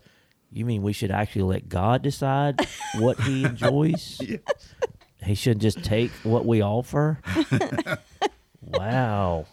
you 0.52 0.64
mean 0.64 0.84
we 0.84 0.94
should 0.94 1.12
actually 1.12 1.42
let 1.44 1.68
God 1.70 2.02
decide 2.04 2.66
what 3.00 3.20
He 3.22 3.44
enjoys? 3.46 4.22
He 5.26 5.36
should 5.36 5.60
just 5.60 5.84
take 5.84 6.12
what 6.24 6.46
we 6.46 6.62
offer. 6.62 7.20
wow. 8.62 9.46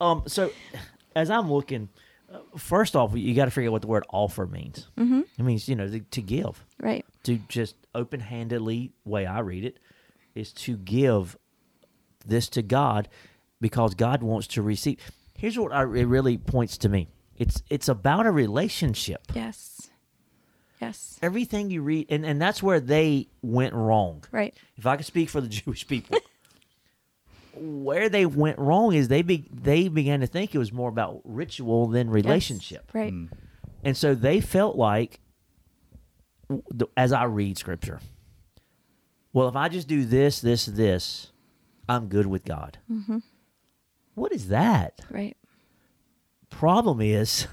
Um. 0.00 0.24
So, 0.26 0.50
as 1.14 1.30
I'm 1.30 1.50
looking, 1.50 1.88
uh, 2.32 2.38
first 2.56 2.94
off, 2.96 3.12
you 3.14 3.34
got 3.34 3.46
to 3.46 3.50
figure 3.50 3.70
out 3.70 3.72
what 3.72 3.82
the 3.82 3.88
word 3.88 4.04
offer 4.10 4.46
means. 4.46 4.88
Mm-hmm. 4.98 5.20
It 5.38 5.42
means 5.42 5.68
you 5.68 5.76
know 5.76 5.88
to, 5.88 6.00
to 6.00 6.22
give 6.22 6.64
Right. 6.80 7.04
to 7.24 7.38
just 7.48 7.76
open 7.94 8.20
handedly 8.20 8.92
way 9.04 9.24
I 9.26 9.40
read 9.40 9.64
it 9.64 9.78
is 10.34 10.52
to 10.52 10.76
give 10.76 11.36
this 12.26 12.48
to 12.50 12.62
God 12.62 13.08
because 13.60 13.94
God 13.94 14.22
wants 14.22 14.46
to 14.48 14.62
receive. 14.62 14.98
Here's 15.34 15.58
what 15.58 15.72
I, 15.72 15.82
it 15.82 16.04
really 16.06 16.36
points 16.38 16.76
to 16.78 16.88
me. 16.88 17.08
It's 17.36 17.62
it's 17.70 17.88
about 17.88 18.26
a 18.26 18.30
relationship. 18.30 19.22
Yes. 19.34 19.75
Yes. 20.80 21.18
Everything 21.22 21.70
you 21.70 21.82
read, 21.82 22.06
and, 22.10 22.24
and 22.24 22.40
that's 22.40 22.62
where 22.62 22.80
they 22.80 23.28
went 23.42 23.74
wrong. 23.74 24.24
Right. 24.30 24.54
If 24.76 24.86
I 24.86 24.96
could 24.96 25.06
speak 25.06 25.30
for 25.30 25.40
the 25.40 25.48
Jewish 25.48 25.86
people, 25.86 26.18
where 27.54 28.08
they 28.08 28.26
went 28.26 28.58
wrong 28.58 28.94
is 28.94 29.08
they 29.08 29.22
be, 29.22 29.48
they 29.52 29.88
began 29.88 30.20
to 30.20 30.26
think 30.26 30.54
it 30.54 30.58
was 30.58 30.72
more 30.72 30.88
about 30.88 31.20
ritual 31.24 31.88
than 31.88 32.10
relationship. 32.10 32.84
Yes, 32.88 32.94
right. 32.94 33.12
Mm. 33.12 33.28
And 33.82 33.96
so 33.96 34.14
they 34.14 34.40
felt 34.40 34.76
like, 34.76 35.20
as 36.96 37.12
I 37.12 37.24
read 37.24 37.56
scripture, 37.56 38.00
well, 39.32 39.48
if 39.48 39.56
I 39.56 39.68
just 39.68 39.88
do 39.88 40.04
this, 40.04 40.40
this, 40.40 40.66
this, 40.66 41.32
I'm 41.88 42.08
good 42.08 42.26
with 42.26 42.44
God. 42.44 42.78
Mm-hmm. 42.90 43.18
What 44.14 44.32
is 44.32 44.48
that? 44.48 45.00
Right. 45.10 45.36
Problem 46.50 47.00
is, 47.00 47.46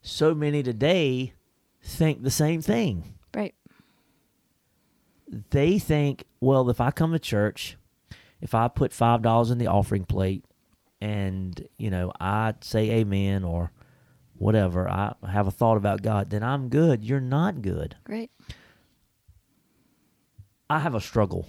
so 0.00 0.34
many 0.34 0.62
today 0.62 1.34
think 1.86 2.22
the 2.22 2.30
same 2.30 2.60
thing. 2.60 3.14
Right. 3.34 3.54
They 5.50 5.78
think, 5.78 6.24
well, 6.40 6.68
if 6.70 6.80
I 6.80 6.90
come 6.90 7.12
to 7.12 7.18
church, 7.18 7.76
if 8.40 8.54
I 8.54 8.68
put 8.68 8.92
five 8.92 9.22
dollars 9.22 9.50
in 9.50 9.58
the 9.58 9.66
offering 9.66 10.04
plate, 10.04 10.44
and 11.00 11.66
you 11.78 11.90
know 11.90 12.12
I 12.20 12.54
say 12.60 12.90
Amen 12.90 13.44
or 13.44 13.72
whatever, 14.36 14.88
I 14.88 15.14
have 15.28 15.46
a 15.46 15.50
thought 15.50 15.76
about 15.76 16.02
God, 16.02 16.30
then 16.30 16.42
I'm 16.42 16.68
good. 16.68 17.04
You're 17.04 17.20
not 17.20 17.62
good. 17.62 17.96
Right. 18.08 18.30
I 20.68 20.80
have 20.80 20.94
a 20.94 21.00
struggle 21.00 21.46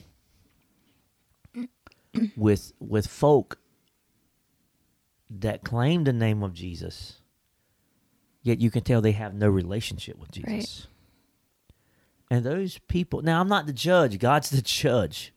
with 2.36 2.74
with 2.80 3.08
folk 3.08 3.60
that 5.30 5.64
claim 5.64 6.04
the 6.04 6.14
name 6.14 6.44
of 6.44 6.54
Jesus, 6.54 7.22
yet 8.48 8.60
you 8.60 8.72
can 8.72 8.84
tell 8.84 9.02
they 9.02 9.12
have 9.12 9.34
no 9.34 9.50
relationship 9.50 10.18
with 10.18 10.32
Jesus. 10.32 10.48
Right. 10.50 10.88
And 12.30 12.46
those 12.46 12.80
people 12.88 13.22
now 13.22 13.42
I'm 13.42 13.48
not 13.48 13.66
the 13.66 13.74
judge, 13.74 14.20
God's 14.20 14.50
the 14.50 14.62
judge. 14.62 15.34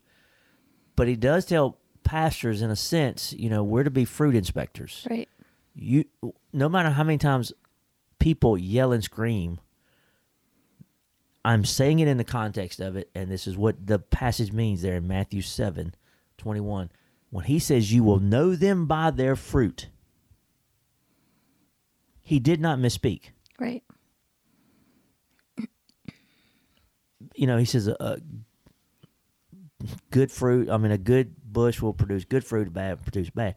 But 0.97 1.09
he 1.09 1.17
does 1.17 1.47
tell 1.47 1.79
pastors 2.05 2.62
in 2.62 2.71
a 2.71 2.76
sense, 2.76 3.33
you 3.33 3.49
know, 3.49 3.62
we're 3.62 3.85
to 3.85 3.90
be 3.90 4.05
fruit 4.05 4.35
inspectors. 4.35 5.07
Right. 5.09 5.29
You 5.75 6.05
no 6.52 6.69
matter 6.69 6.90
how 6.90 7.05
many 7.05 7.19
times 7.19 7.52
people 8.19 8.59
yell 8.59 8.93
and 8.93 9.02
scream, 9.02 9.61
I'm 11.45 11.64
saying 11.64 12.00
it 12.00 12.09
in 12.09 12.19
the 12.19 12.25
context 12.25 12.81
of 12.81 12.97
it, 12.97 13.11
and 13.14 13.31
this 13.31 13.47
is 13.47 13.57
what 13.57 13.87
the 13.87 13.99
passage 13.99 14.52
means 14.52 14.83
there 14.83 14.97
in 14.97 15.09
Matthew 15.09 15.43
7 15.43 15.95
21. 16.38 16.90
When 17.31 17.45
he 17.45 17.59
says, 17.59 17.93
You 17.93 18.02
will 18.02 18.19
know 18.19 18.55
them 18.57 18.87
by 18.87 19.11
their 19.11 19.37
fruit, 19.37 19.88
he 22.31 22.39
did 22.39 22.61
not 22.61 22.79
misspeak. 22.79 23.33
Right. 23.59 23.83
You 27.35 27.49
know, 27.49 27.57
he 27.57 27.65
says, 27.65 27.89
a, 27.89 27.97
a 27.99 28.19
good 30.13 30.31
fruit, 30.31 30.71
I 30.71 30.77
mean, 30.77 30.93
a 30.93 30.97
good 30.97 31.35
bush 31.45 31.83
will 31.83 31.93
produce 31.93 32.25
good 32.25 32.45
fruit, 32.45 32.73
bad 32.73 33.03
produce 33.03 33.31
bad. 33.31 33.57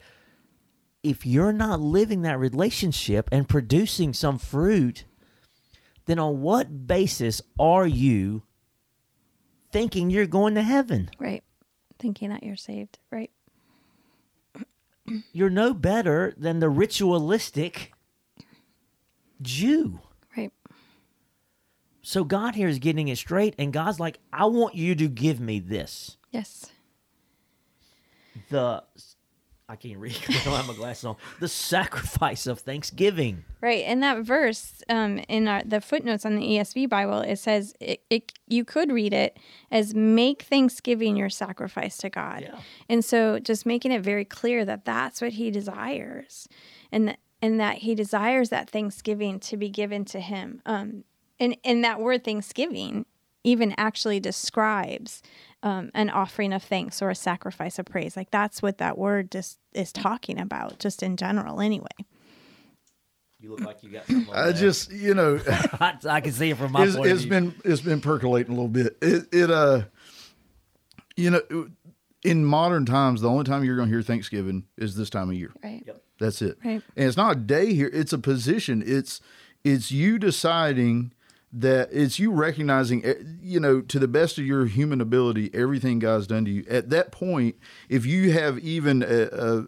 If 1.04 1.24
you're 1.24 1.54
not 1.54 1.82
living 1.82 2.24
that 2.24 2.40
relationship 2.40 3.30
and 3.32 3.48
producing 3.48 4.12
some 4.12 4.40
fruit, 4.40 5.06
then 6.06 6.18
on 6.18 6.42
what 6.42 6.88
basis 6.88 7.44
are 7.60 7.86
you 7.86 8.42
thinking 9.72 10.10
you're 10.10 10.26
going 10.26 10.56
to 10.56 10.64
heaven? 10.64 11.12
Right. 11.20 11.44
Thinking 12.00 12.30
that 12.30 12.42
you're 12.42 12.56
saved. 12.56 12.98
Right. 13.12 13.30
You're 15.32 15.52
no 15.52 15.76
better 15.76 16.34
than 16.36 16.60
the 16.60 16.70
ritualistic 16.70 17.93
Jew. 19.44 20.00
Right. 20.36 20.52
So 22.02 22.24
God 22.24 22.56
here 22.56 22.68
is 22.68 22.80
getting 22.80 23.08
it 23.08 23.18
straight, 23.18 23.56
and 23.58 23.72
God's 23.72 24.00
like, 24.00 24.20
I 24.34 24.46
want 24.46 24.76
you 24.76 24.96
to 24.96 25.08
give 25.08 25.40
me 25.40 25.60
this. 25.60 26.18
Yes. 26.32 26.66
The 28.50 28.84
I 29.70 29.78
can't 29.78 29.98
read 29.98 30.14
'cause 30.22 30.36
I 30.36 30.44
don't 30.44 30.56
have 30.56 30.68
my 30.68 30.74
glasses 30.74 31.06
on. 31.06 31.16
The 31.40 31.48
sacrifice 31.48 32.46
of 32.48 32.60
thanksgiving. 32.60 33.46
Right, 33.62 33.84
and 33.86 34.04
that 34.04 34.20
verse 34.24 34.84
um, 34.90 35.20
in 35.30 35.48
our, 35.48 35.64
the 35.64 35.80
footnotes 35.80 36.26
on 36.26 36.36
the 36.36 36.42
ESV 36.42 36.90
Bible, 36.90 37.20
it 37.22 37.38
says 37.38 37.74
it, 37.80 38.04
it. 38.10 38.34
You 38.48 38.66
could 38.66 38.92
read 38.92 39.14
it 39.14 39.38
as 39.72 39.96
"make 39.96 40.42
Thanksgiving 40.44 41.16
your 41.16 41.30
sacrifice 41.30 41.96
to 41.98 42.10
God," 42.10 42.42
Yeah. 42.42 42.60
and 42.90 43.06
so 43.06 43.40
just 43.40 43.66
making 43.66 43.92
it 43.94 44.02
very 44.02 44.26
clear 44.26 44.66
that 44.66 44.84
that's 44.84 45.22
what 45.22 45.32
He 45.34 45.50
desires, 45.50 46.48
and 46.92 47.08
that 47.08 47.20
and 47.44 47.60
that 47.60 47.80
He 47.80 47.94
desires 47.94 48.50
that 48.50 48.70
Thanksgiving 48.70 49.38
to 49.42 49.58
be 49.58 49.70
given 49.70 50.06
to 50.06 50.22
Him. 50.22 50.62
Um, 50.66 51.04
and 51.40 51.58
and 51.66 51.84
that 51.84 52.00
word 52.00 52.24
Thanksgiving 52.24 53.06
even 53.44 53.76
actually 53.78 54.22
describes 54.22 55.22
um, 55.62 55.92
an 55.94 56.10
offering 56.10 56.54
of 56.54 56.64
thanks 56.64 57.02
or 57.02 57.10
a 57.10 57.16
sacrifice 57.16 57.78
of 57.78 57.86
praise. 57.86 58.16
Like 58.16 58.32
that's 58.32 58.62
what 58.62 58.78
that 58.78 58.98
word 58.98 59.30
just 59.30 59.60
is 59.74 59.92
talking 59.92 60.40
about, 60.40 60.80
just 60.80 61.04
in 61.04 61.18
general, 61.18 61.60
anyway. 61.60 61.88
You 63.42 63.52
look 63.52 63.60
like 63.60 63.84
you 63.84 63.90
got 63.90 64.08
something. 64.08 64.34
I 64.34 64.54
just, 64.54 64.90
you 64.90 65.14
know, 65.14 65.38
I, 65.48 65.98
I 66.08 66.22
can 66.22 66.32
see 66.32 66.52
it 66.52 66.58
from 66.58 66.72
my 66.72 66.86
it's, 66.86 66.96
point 66.96 67.08
of 67.08 67.12
it's 67.12 67.22
view. 67.24 67.30
been 67.30 67.56
it's 67.66 67.82
been 67.82 68.00
percolating 68.00 68.54
a 68.54 68.56
little 68.56 68.70
bit. 68.70 68.98
It, 69.02 69.28
it 69.34 69.52
uh, 69.52 69.82
you 71.18 71.30
know, 71.30 71.68
in 72.24 72.46
modern 72.46 72.86
times, 72.86 73.20
the 73.20 73.30
only 73.30 73.44
time 73.44 73.66
you're 73.66 73.76
going 73.76 73.90
to 73.90 73.94
hear 73.94 74.02
Thanksgiving 74.02 74.64
is 74.78 74.96
this 74.96 75.10
time 75.10 75.30
of 75.30 75.36
year. 75.36 75.52
Right. 75.62 75.84
Yep. 75.86 76.02
That's 76.24 76.42
it. 76.42 76.58
Right. 76.64 76.82
And 76.96 77.08
it's 77.08 77.18
not 77.18 77.38
a 77.38 77.40
day 77.40 77.74
here; 77.74 77.90
it's 77.94 78.14
a 78.14 78.18
position. 78.18 78.84
It's 78.86 79.22
it's 79.64 79.92
you 79.92 80.18
deciding 80.18 81.14
that 81.52 81.90
it's 81.92 82.18
you 82.18 82.32
recognizing, 82.32 83.06
eh, 83.06 83.14
you 83.42 83.60
know, 83.60 83.80
to 83.82 84.00
the 84.00 84.08
best 84.08 84.40
of 84.40 84.46
your 84.46 84.66
human 84.66 85.00
ability, 85.00 85.52
everything 85.54 86.00
God's 86.00 86.26
done 86.26 86.46
to 86.46 86.52
you. 86.52 86.66
At 86.68 86.90
that 86.90 87.12
point, 87.12 87.56
if 87.90 88.06
you 88.06 88.32
have 88.32 88.58
even 88.60 89.04
a, 89.04 89.28
a 89.32 89.68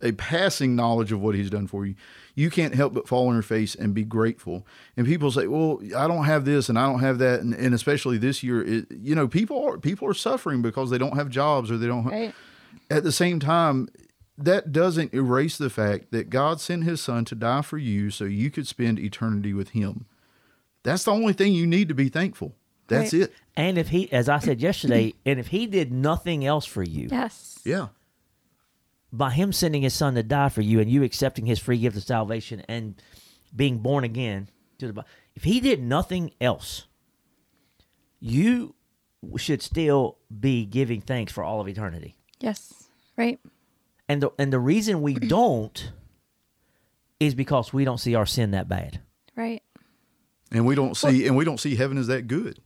a 0.00 0.12
passing 0.12 0.76
knowledge 0.76 1.10
of 1.10 1.20
what 1.20 1.34
he's 1.34 1.50
done 1.50 1.66
for 1.66 1.84
you, 1.84 1.96
you 2.36 2.50
can't 2.50 2.76
help 2.76 2.94
but 2.94 3.08
fall 3.08 3.26
on 3.26 3.34
your 3.34 3.42
face 3.42 3.74
and 3.74 3.92
be 3.92 4.04
grateful. 4.04 4.64
And 4.96 5.04
people 5.04 5.32
say, 5.32 5.48
"Well, 5.48 5.80
I 5.96 6.06
don't 6.06 6.24
have 6.24 6.44
this 6.44 6.68
and 6.68 6.78
I 6.78 6.86
don't 6.86 7.00
have 7.00 7.18
that," 7.18 7.40
and, 7.40 7.52
and 7.52 7.74
especially 7.74 8.16
this 8.16 8.44
year, 8.44 8.62
it, 8.62 8.86
you 8.92 9.16
know, 9.16 9.26
people 9.26 9.64
are 9.64 9.78
people 9.78 10.06
are 10.06 10.14
suffering 10.14 10.62
because 10.62 10.90
they 10.90 10.98
don't 10.98 11.16
have 11.16 11.28
jobs 11.28 11.70
or 11.70 11.78
they 11.78 11.88
don't. 11.88 12.04
Right. 12.04 12.34
At 12.90 13.02
the 13.02 13.12
same 13.12 13.40
time, 13.40 13.88
that 14.38 14.72
doesn't 14.72 15.12
erase 15.12 15.58
the 15.58 15.68
fact 15.70 16.12
that 16.12 16.30
God 16.30 16.60
sent 16.60 16.84
His 16.84 17.00
Son 17.00 17.24
to 17.26 17.34
die 17.34 17.62
for 17.62 17.76
you 17.78 18.10
so 18.10 18.24
you 18.24 18.50
could 18.50 18.66
spend 18.66 18.98
eternity 18.98 19.52
with 19.52 19.70
Him. 19.70 20.06
That's 20.84 21.04
the 21.04 21.10
only 21.12 21.32
thing 21.32 21.52
you 21.52 21.66
need 21.66 21.88
to 21.88 21.94
be 21.94 22.08
thankful. 22.08 22.54
That's 22.86 23.12
Right. 23.12 23.22
it. 23.24 23.34
And 23.56 23.76
if 23.76 23.88
he, 23.88 24.10
as 24.12 24.28
I 24.28 24.38
said 24.38 24.60
yesterday, 24.62 25.12
and 25.26 25.38
if 25.40 25.48
he 25.48 25.66
did 25.66 25.92
nothing 25.92 26.46
else 26.46 26.64
for 26.64 26.82
you, 26.82 27.08
Yes. 27.10 27.58
Yeah. 27.64 27.88
by 29.12 29.30
him 29.32 29.52
sending 29.52 29.82
his 29.82 29.92
son 29.92 30.14
to 30.14 30.22
die 30.22 30.48
for 30.48 30.62
you 30.62 30.80
and 30.80 30.90
you 30.90 31.02
accepting 31.02 31.44
his 31.46 31.58
free 31.58 31.78
gift 31.78 31.96
of 31.96 32.04
salvation 32.04 32.62
and 32.68 32.94
being 33.54 33.78
born 33.78 34.04
again 34.04 34.48
to 34.78 34.86
the 34.86 34.92
bo- 34.92 35.04
if 35.34 35.44
he 35.44 35.60
did 35.60 35.82
nothing 35.82 36.30
else 36.40 36.86
you 38.20 38.74
should 39.36 39.62
still 39.62 40.18
be 40.40 40.64
giving 40.64 41.00
thanks 41.00 41.32
for 41.32 41.42
all 41.44 41.60
of 41.60 41.68
eternity 41.68 42.14
Yes. 42.40 42.84
Right. 43.16 43.40
And 44.08 44.22
the 44.22 44.30
and 44.38 44.52
the 44.52 44.58
reason 44.58 45.02
we 45.02 45.14
don't 45.14 45.92
is 47.20 47.34
because 47.34 47.72
we 47.72 47.84
don't 47.84 47.98
see 47.98 48.14
our 48.14 48.26
sin 48.26 48.52
that 48.52 48.68
bad 48.68 49.00
Right. 49.38 49.62
And 50.50 50.66
we 50.66 50.74
don't 50.74 50.96
see 50.96 51.26
and 51.26 51.36
we 51.36 51.44
don't 51.44 51.60
see 51.60 51.76
heaven 51.76 51.96
as 51.96 52.08
that 52.08 52.26
good. 52.26 52.58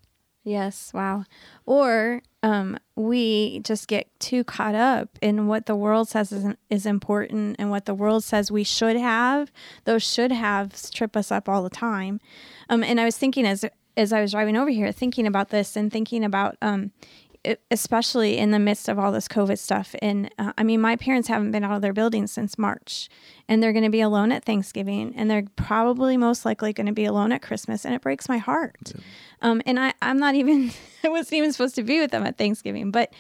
Yes. 0.43 0.91
Wow. 0.95 1.25
Or 1.67 2.23
um, 2.43 2.79
we 2.97 3.61
just 3.61 3.87
get 3.87 4.09
too 4.19 4.43
caught 4.43 4.75
up 4.75 5.19
in 5.21 5.47
what 5.47 5.67
the 5.67 5.77
world 5.77 6.09
says 6.09 6.33
is, 6.33 6.47
is 6.69 6.87
important 6.87 7.57
and 7.59 7.71
what 7.71 7.85
the 7.85 7.95
world 7.95 8.25
says 8.25 8.51
we 8.51 8.65
should 8.65 8.97
have. 8.97 9.53
Those 9.85 10.03
should 10.03 10.33
haves 10.33 10.91
trip 10.91 11.17
us 11.17 11.31
up 11.31 11.49
all 11.49 11.63
the 11.63 11.71
time. 11.71 12.21
Um, 12.69 12.83
and 12.83 12.99
I 12.99 13.05
was 13.05 13.19
thinking 13.19 13.47
as 13.47 13.65
as 13.95 14.11
I 14.11 14.23
was 14.23 14.31
driving 14.31 14.57
over 14.57 14.71
here, 14.71 14.91
thinking 14.91 15.27
about 15.27 15.51
this 15.51 15.77
and 15.77 15.93
thinking 15.93 16.25
about 16.25 16.57
um, 16.63 16.93
especially 17.71 18.39
in 18.39 18.53
the 18.53 18.59
midst 18.59 18.89
of 18.89 18.99
all 18.99 19.11
this 19.11 19.27
COVID 19.27 19.59
stuff. 19.59 19.95
And 20.01 20.33
uh, 20.39 20.53
I 20.57 20.63
mean, 20.63 20.81
my 20.81 20.97
parents 20.97 21.29
haven't 21.29 21.51
been 21.51 21.65
out 21.65 21.75
of 21.75 21.83
their 21.83 21.93
building 21.93 22.27
since 22.27 22.57
March, 22.57 23.09
and 23.49 23.63
they're 23.63 23.73
going 23.73 23.85
to 23.85 23.91
be 23.91 24.01
alone 24.01 24.31
at 24.31 24.45
Thanksgiving, 24.45 25.13
and 25.17 25.31
they're 25.31 25.45
probably 25.57 26.17
most 26.17 26.45
likely 26.45 26.73
going 26.73 26.87
to 26.87 26.93
be 26.93 27.05
alone 27.05 27.33
at 27.33 27.43
Christmas, 27.43 27.85
and 27.85 27.95
it 27.95 28.01
breaks 28.01 28.29
my 28.29 28.39
heart. 28.39 28.93
Um, 29.41 29.61
and 29.67 29.79
I, 29.81 29.93
I'm 30.01 30.19
not 30.19 30.35
even, 30.35 30.71
I 31.05 31.09
wasn't 31.09 31.35
even 31.35 31.53
supposed 31.53 31.75
to 31.77 31.83
be 31.83 32.01
with 32.01 32.13
them 32.13 32.25
at 32.25 32.39
Thanksgiving, 32.39 32.91
but, 32.91 33.13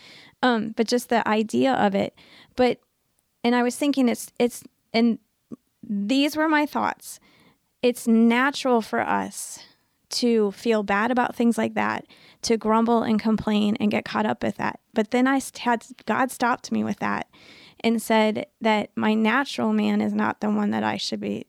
um, 0.42 0.72
but 0.76 0.86
just 0.86 1.08
the 1.08 1.26
idea 1.26 1.72
of 1.72 1.94
it. 1.94 2.14
But, 2.54 2.78
and 3.42 3.56
I 3.56 3.62
was 3.62 3.76
thinking, 3.76 4.08
it's, 4.08 4.30
it's, 4.38 4.62
and 4.94 5.18
these 5.82 6.36
were 6.36 6.48
my 6.48 6.64
thoughts. 6.64 7.18
It's 7.82 8.06
natural 8.06 8.82
for 8.82 9.00
us 9.00 9.58
to 10.10 10.52
feel 10.52 10.82
bad 10.82 11.10
about 11.10 11.34
things 11.34 11.58
like 11.58 11.74
that, 11.74 12.06
to 12.42 12.56
grumble 12.56 13.02
and 13.02 13.20
complain 13.20 13.76
and 13.80 13.90
get 13.90 14.04
caught 14.04 14.26
up 14.26 14.42
with 14.42 14.56
that. 14.56 14.80
But 14.94 15.10
then 15.10 15.26
I 15.26 15.40
had 15.58 15.84
God 16.06 16.30
stopped 16.30 16.72
me 16.72 16.84
with 16.84 16.98
that 16.98 17.28
and 17.80 18.00
said 18.00 18.46
that 18.60 18.90
my 18.96 19.14
natural 19.14 19.72
man 19.72 20.00
is 20.00 20.12
not 20.12 20.40
the 20.40 20.50
one 20.50 20.70
that 20.70 20.84
I 20.84 20.96
should 20.96 21.20
be 21.20 21.46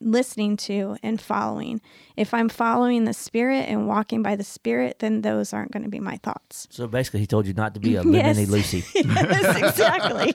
listening 0.00 0.56
to 0.56 0.96
and 1.02 1.20
following. 1.20 1.80
If 2.16 2.32
I'm 2.32 2.48
following 2.48 3.04
the 3.04 3.12
Spirit 3.12 3.68
and 3.68 3.88
walking 3.88 4.22
by 4.22 4.36
the 4.36 4.44
Spirit, 4.44 5.00
then 5.00 5.22
those 5.22 5.52
aren't 5.52 5.72
going 5.72 5.82
to 5.82 5.88
be 5.88 6.00
my 6.00 6.16
thoughts. 6.18 6.68
So 6.70 6.86
basically, 6.86 7.20
he 7.20 7.26
told 7.26 7.46
you 7.46 7.54
not 7.54 7.74
to 7.74 7.80
be 7.80 7.96
a 7.96 8.02
lemony 8.04 8.14
Yes. 8.14 8.48
Lucy. 8.48 8.84
yes, 8.94 9.56
exactly. 9.56 10.34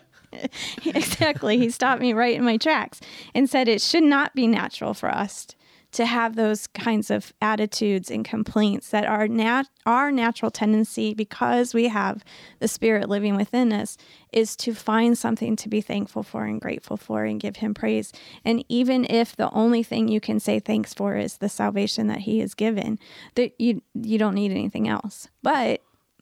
exactly. 0.85 1.57
He 1.57 1.69
stopped 1.69 2.01
me 2.01 2.13
right 2.13 2.35
in 2.35 2.43
my 2.43 2.57
tracks 2.57 2.99
and 3.33 3.49
said 3.49 3.67
it 3.67 3.81
should 3.81 4.03
not 4.03 4.33
be 4.35 4.47
natural 4.47 4.93
for 4.93 5.09
us 5.09 5.47
to 5.93 6.05
have 6.05 6.35
those 6.35 6.67
kinds 6.67 7.09
of 7.09 7.33
attitudes 7.41 8.11
and 8.11 8.25
complaints 8.25 8.89
that 8.89 9.05
are 9.05 9.27
nat- 9.27 9.69
our 9.85 10.11
natural 10.11 10.51
tendency 10.51 11.13
because 11.13 11.73
we 11.73 11.87
have 11.87 12.23
the 12.59 12.67
spirit 12.67 13.07
living 13.07 13.35
within 13.35 13.71
us 13.71 13.97
is 14.31 14.55
to 14.55 14.73
find 14.73 15.17
something 15.17 15.55
to 15.55 15.69
be 15.69 15.81
thankful 15.81 16.23
for 16.23 16.45
and 16.45 16.59
grateful 16.59 16.97
for 16.97 17.23
and 17.23 17.39
give 17.39 17.57
him 17.57 17.73
praise 17.73 18.11
and 18.43 18.65
even 18.67 19.05
if 19.09 19.35
the 19.35 19.51
only 19.51 19.83
thing 19.83 20.07
you 20.07 20.19
can 20.19 20.39
say 20.39 20.59
thanks 20.59 20.93
for 20.93 21.15
is 21.15 21.37
the 21.37 21.49
salvation 21.49 22.07
that 22.07 22.19
he 22.19 22.39
has 22.39 22.53
given 22.53 22.97
that 23.35 23.53
you 23.59 23.81
you 23.93 24.17
don't 24.17 24.35
need 24.35 24.51
anything 24.51 24.87
else 24.87 25.27
but 25.41 25.81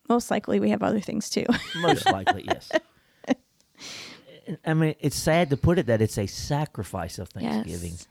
most 0.10 0.30
likely 0.30 0.60
we 0.60 0.70
have 0.70 0.84
other 0.84 1.00
things 1.00 1.30
too 1.30 1.46
Most 1.82 2.06
likely, 2.12 2.44
yes. 2.46 2.72
I 4.66 4.74
mean, 4.74 4.96
it's 5.00 5.16
sad 5.16 5.50
to 5.52 5.58
put 5.58 5.80
it 5.80 5.86
that 5.86 6.02
it's 6.02 6.18
a 6.18 6.28
sacrifice 6.28 7.20
of 7.20 7.30
Thanksgiving. 7.30 7.92
Yes. 7.92 8.08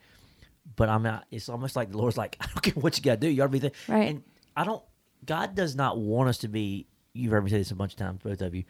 But 0.81 0.89
I'm 0.89 1.03
not, 1.03 1.27
it's 1.31 1.51
almost 1.51 1.77
like 1.77 1.91
the 1.91 1.99
Lord's 1.99 2.17
like, 2.17 2.39
I 2.41 2.47
don't 2.47 2.63
care 2.63 2.73
what 2.73 2.97
you 2.97 3.05
got 3.05 3.21
to 3.21 3.21
do. 3.21 3.29
You 3.29 3.43
ought 3.43 3.49
to 3.49 3.53
be 3.53 3.59
there. 3.59 3.73
Right. 3.87 4.09
And 4.09 4.23
I 4.57 4.65
don't, 4.65 4.83
God 5.27 5.55
does 5.55 5.77
not 5.77 5.99
want 5.99 6.31
us 6.31 6.39
to 6.39 6.49
be, 6.49 6.87
you've 7.13 7.33
heard 7.33 7.45
me 7.45 7.51
say 7.51 7.59
this 7.59 7.71
a 7.71 7.75
bunch 7.75 7.93
of 7.93 7.99
times, 7.99 8.21
both 8.25 8.41
of 8.41 8.55
you. 8.55 8.65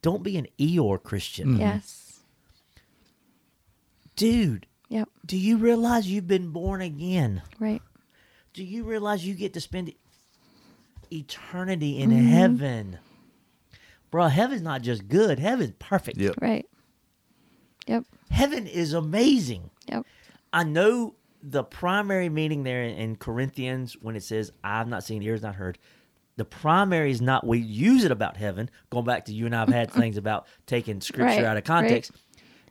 Don't 0.00 0.22
be 0.22 0.38
an 0.38 0.46
Eeyore 0.58 1.02
Christian. 1.02 1.48
Mm-hmm. 1.48 1.60
yes 1.60 2.20
Dude, 4.16 4.68
yep 4.88 5.10
do 5.26 5.36
you 5.36 5.58
realize 5.58 6.06
you've 6.06 6.26
been 6.26 6.48
born 6.48 6.80
again? 6.80 7.42
right 7.58 7.82
Do 8.54 8.64
you 8.64 8.84
realize 8.84 9.26
you 9.26 9.34
get 9.34 9.52
to 9.52 9.60
spend 9.60 9.92
eternity 11.12 11.98
in 12.00 12.08
mm-hmm. 12.08 12.26
heaven? 12.26 12.98
Bro, 14.10 14.28
heaven's 14.28 14.62
not 14.62 14.80
just 14.80 15.08
good, 15.08 15.38
heaven's 15.38 15.74
perfect. 15.78 16.16
Yep. 16.16 16.36
right 16.40 16.66
yep 17.86 18.04
Heaven 18.30 18.66
is 18.66 18.94
amazing. 18.94 19.68
yep 19.92 20.06
I 20.54 20.64
know 20.64 21.16
the 21.42 21.64
primary 21.64 22.28
meaning 22.28 22.62
there 22.64 22.82
in, 22.82 22.96
in 22.96 23.16
Corinthians 23.16 23.96
when 24.00 24.16
it 24.16 24.22
says, 24.22 24.52
I've 24.62 24.88
not 24.88 25.04
seen, 25.04 25.22
ears 25.22 25.42
not 25.42 25.54
heard. 25.54 25.78
The 26.36 26.44
primary 26.44 27.10
is 27.10 27.20
not, 27.20 27.46
we 27.46 27.58
use 27.58 28.04
it 28.04 28.10
about 28.12 28.36
heaven. 28.36 28.70
Going 28.90 29.04
back 29.04 29.24
to 29.26 29.32
you 29.32 29.46
and 29.46 29.54
I 29.56 29.60
have 29.60 29.68
had 29.68 29.90
things 29.92 30.16
about 30.16 30.46
taking 30.66 31.00
scripture 31.00 31.24
Right, 31.42 31.44
out 31.44 31.56
of 31.56 31.64
context. 31.64 32.12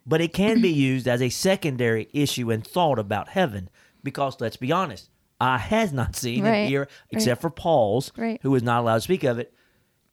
But 0.06 0.22
it 0.22 0.34
can 0.34 0.62
be 0.62 0.70
used 0.74 1.08
as 1.08 1.22
a 1.22 1.30
secondary 1.30 2.08
issue 2.14 2.52
and 2.52 2.66
thought 2.66 3.00
about 3.00 3.30
heaven 3.30 3.70
because 4.04 4.40
let's 4.40 4.58
be 4.58 4.72
honest, 4.72 5.10
I 5.42 5.58
has 5.58 5.94
not 5.94 6.16
seen 6.16 6.44
Right, 6.44 6.52
an 6.66 6.72
ear, 6.72 6.88
except 7.12 7.42
for 7.42 7.50
Paul's, 7.50 8.12
Right. 8.18 8.40
who 8.42 8.54
is 8.56 8.64
not 8.64 8.82
allowed 8.82 8.96
to 8.96 9.02
speak 9.02 9.24
of 9.24 9.40
it. 9.40 9.54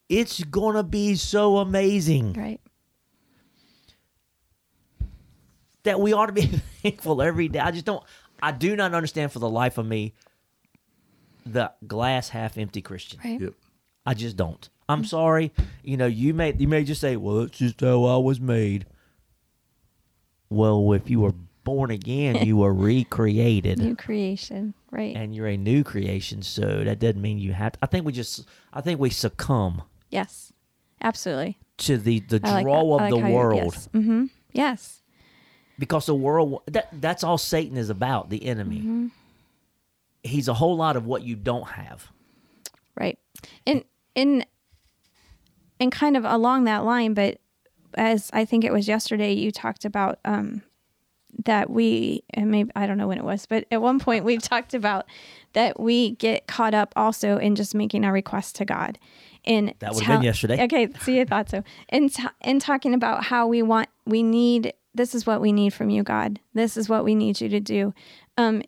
It's 0.09 0.43
going 0.45 0.77
to 0.77 0.83
be 0.83 1.15
so 1.17 1.57
amazing. 1.59 2.35
right 2.35 2.61
that 5.83 6.01
we 6.01 6.13
ought 6.13 6.27
to 6.27 6.33
be 6.33 6.47
thankful 6.83 7.23
every 7.23 7.49
day. 7.49 7.61
I 7.61 7.71
just 7.71 7.85
don't. 7.85 8.03
I 8.43 8.53
do 8.53 8.77
not 8.77 8.95
understand 8.95 9.33
for 9.33 9.39
the 9.39 9.49
life 9.51 9.79
of 9.79 9.87
me 9.87 10.15
the 11.45 11.73
glass 11.87 12.29
half 12.31 12.59
empty 12.59 12.83
Christian. 12.83 13.21
right 13.25 13.41
Yep. 13.41 13.55
I 14.05 14.15
just 14.15 14.37
don't. 14.37 14.69
I'm 14.89 15.05
sorry. 15.05 15.53
You 15.83 15.97
know, 15.97 16.07
you 16.07 16.33
may 16.35 16.55
you 16.57 16.69
may 16.69 16.85
just 16.85 17.01
say, 17.01 17.17
"Well, 17.17 17.41
that's 17.41 17.59
just 17.59 17.81
how 17.81 18.05
I 18.05 18.17
was 18.19 18.41
made." 18.41 18.87
Well, 20.49 20.93
if 20.93 21.11
you 21.11 21.21
were 21.21 21.35
born 21.65 21.91
again, 21.91 22.37
you 22.47 22.57
were 22.59 22.73
recreated, 22.91 23.79
new 23.79 23.97
creation 23.97 24.75
right 24.93 25.17
and 25.17 25.35
you're 25.35 25.49
a 25.49 25.57
new 25.57 25.83
creation. 25.83 26.43
So 26.43 26.85
that 26.85 27.01
doesn't 27.01 27.21
mean 27.21 27.39
you 27.39 27.53
have. 27.53 27.73
To, 27.73 27.79
I 27.83 27.87
think 27.87 28.07
we 28.07 28.13
just. 28.13 28.47
I 28.73 28.81
think 28.81 29.01
we 29.01 29.11
succumb 29.11 29.83
yes 30.11 30.53
absolutely 31.01 31.59
to 31.79 31.99
the 31.99 32.21
the 32.21 32.41
I 32.45 32.51
like 32.53 32.65
draw 32.65 32.77
that. 32.77 32.95
Of 32.95 33.01
like 33.01 33.11
the 33.15 33.21
how 33.21 33.29
you- 33.29 33.35
world. 33.35 33.63
yes. 33.75 33.89
mm-hmm 33.93 34.25
yes 34.53 35.03
because 35.79 36.07
the 36.07 36.15
world 36.15 36.63
that 36.67 36.89
that's 37.01 37.23
all 37.25 37.39
satan 37.39 37.77
is 37.77 37.91
about 37.91 38.31
the 38.31 38.45
enemy. 38.47 38.79
Mm-hmm. 38.79 39.07
he's 40.23 40.49
a 40.49 40.55
whole 40.55 40.77
lot 40.77 40.97
of 40.97 41.07
what 41.07 41.23
you 41.23 41.37
don't 41.37 41.69
have. 41.69 42.11
Right. 42.99 43.19
And 43.67 43.85
and 44.15 44.47
and 45.79 45.93
kind 45.93 46.17
of 46.17 46.25
along 46.25 46.65
that 46.65 46.85
line 46.85 47.13
but 47.15 47.39
as 47.95 48.31
i 48.33 48.45
think 48.45 48.65
it 48.65 48.73
was 48.73 48.89
yesterday 48.89 49.33
you 49.33 49.51
talked 49.53 49.85
about 49.85 50.19
um 50.25 50.63
that 51.45 51.69
we 51.69 52.23
and 52.31 52.51
maybe 52.51 52.71
i 52.75 52.87
don't 52.87 52.97
know 52.97 53.07
when 53.07 53.19
it 53.19 53.25
was 53.25 53.45
but 53.47 53.67
at 53.71 53.83
one 53.83 53.99
point 54.01 54.25
we 54.25 54.39
talked 54.53 54.73
about 54.73 55.05
that 55.53 55.79
we 55.79 56.13
get 56.13 56.47
caught 56.47 56.73
up 56.73 56.93
also 56.97 57.37
in 57.37 57.55
just 57.55 57.75
making 57.75 58.05
our 58.05 58.13
requests 58.13 58.53
to 58.53 58.65
god. 58.65 58.99
And 59.45 59.73
That 59.79 59.93
would've 59.95 60.09
been 60.09 60.23
yesterday. 60.23 60.63
okay 60.65 60.89
see 61.01 61.21
i 61.21 61.25
thought 61.27 61.51
so 61.51 61.63
and 61.91 62.13
t- 62.13 62.25
and 62.41 62.61
talking 62.61 62.95
about 62.95 63.25
how 63.25 63.47
we 63.47 63.61
want 63.63 63.89
we 64.07 64.23
need 64.23 64.73
this 64.97 65.15
is 65.15 65.27
what 65.27 65.41
we 65.41 65.53
need 65.53 65.73
from 65.75 65.91
you 65.91 66.03
god. 66.03 66.41
This 66.55 66.77
is 66.77 66.89
what 66.89 67.05
we 67.05 67.15
need 67.15 67.41
you 67.41 67.49
to 67.49 67.61
do. 67.61 67.95
Um 68.37 68.63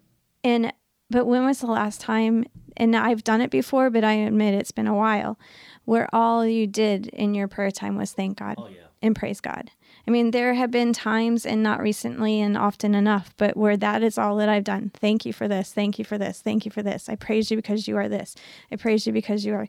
and 0.45 0.73
but 1.11 1.27
when 1.27 1.45
was 1.45 1.61
the 1.61 1.67
last 1.67 2.01
time 2.01 2.45
and 2.77 2.95
i've 2.95 3.25
done 3.25 3.41
it 3.41 3.51
before 3.51 3.91
but 3.91 4.05
i 4.05 4.13
admit 4.13 4.55
it's 4.55 4.71
been 4.71 4.87
a 4.87 4.95
while 4.95 5.37
where 5.85 6.07
all 6.15 6.47
you 6.47 6.67
did 6.67 7.07
in 7.09 7.35
your 7.35 7.49
prayer 7.49 7.71
time 7.73 7.97
was 7.97 8.13
thank 8.13 8.39
god 8.39 8.55
Oh, 8.59 8.69
yeah. 8.69 8.83
and 9.03 9.17
praise 9.17 9.41
god. 9.41 9.71
I 10.07 10.11
mean 10.11 10.31
there 10.31 10.55
have 10.55 10.71
been 10.71 10.93
times 10.93 11.45
and 11.45 11.63
not 11.63 11.81
recently 11.81 12.41
and 12.41 12.57
often 12.57 12.95
enough 12.95 13.35
but 13.37 13.57
where 13.57 13.77
that 13.79 14.03
is 14.03 14.17
all 14.19 14.37
that 14.37 14.49
i've 14.49 14.65
done. 14.65 14.91
Thank 14.95 15.25
you 15.27 15.33
for 15.33 15.49
this. 15.49 15.73
Thank 15.73 15.99
you 15.99 16.05
for 16.05 16.19
this. 16.19 16.41
Thank 16.41 16.65
you 16.65 16.71
for 16.71 16.83
this. 16.83 17.09
I 17.09 17.17
praise 17.17 17.51
you 17.51 17.57
because 17.57 17.89
you 17.89 17.97
are 17.97 18.09
this. 18.09 18.37
I 18.71 18.77
praise 18.77 19.07
you 19.07 19.13
because 19.13 19.45
you 19.45 19.55
are. 19.55 19.67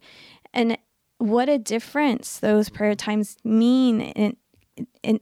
And 0.54 0.78
what 1.18 1.50
a 1.50 1.58
difference 1.58 2.38
those 2.40 2.70
prayer 2.70 2.96
times 2.96 3.38
mean 3.44 4.02
and 4.02 4.36
and 5.04 5.20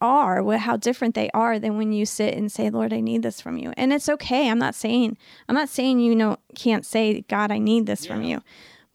are 0.00 0.42
what 0.42 0.60
how 0.60 0.76
different 0.76 1.14
they 1.14 1.30
are 1.32 1.58
than 1.58 1.78
when 1.78 1.92
you 1.92 2.04
sit 2.04 2.34
and 2.34 2.52
say 2.52 2.68
lord 2.68 2.92
i 2.92 3.00
need 3.00 3.22
this 3.22 3.40
from 3.40 3.56
you. 3.56 3.72
And 3.76 3.92
it's 3.92 4.08
okay. 4.08 4.50
I'm 4.50 4.58
not 4.58 4.74
saying 4.74 5.16
i'm 5.48 5.54
not 5.54 5.68
saying 5.68 6.00
you 6.00 6.14
know 6.14 6.36
can't 6.54 6.84
say 6.84 7.22
god 7.22 7.50
i 7.50 7.58
need 7.58 7.86
this 7.86 8.04
from 8.06 8.22
you. 8.22 8.42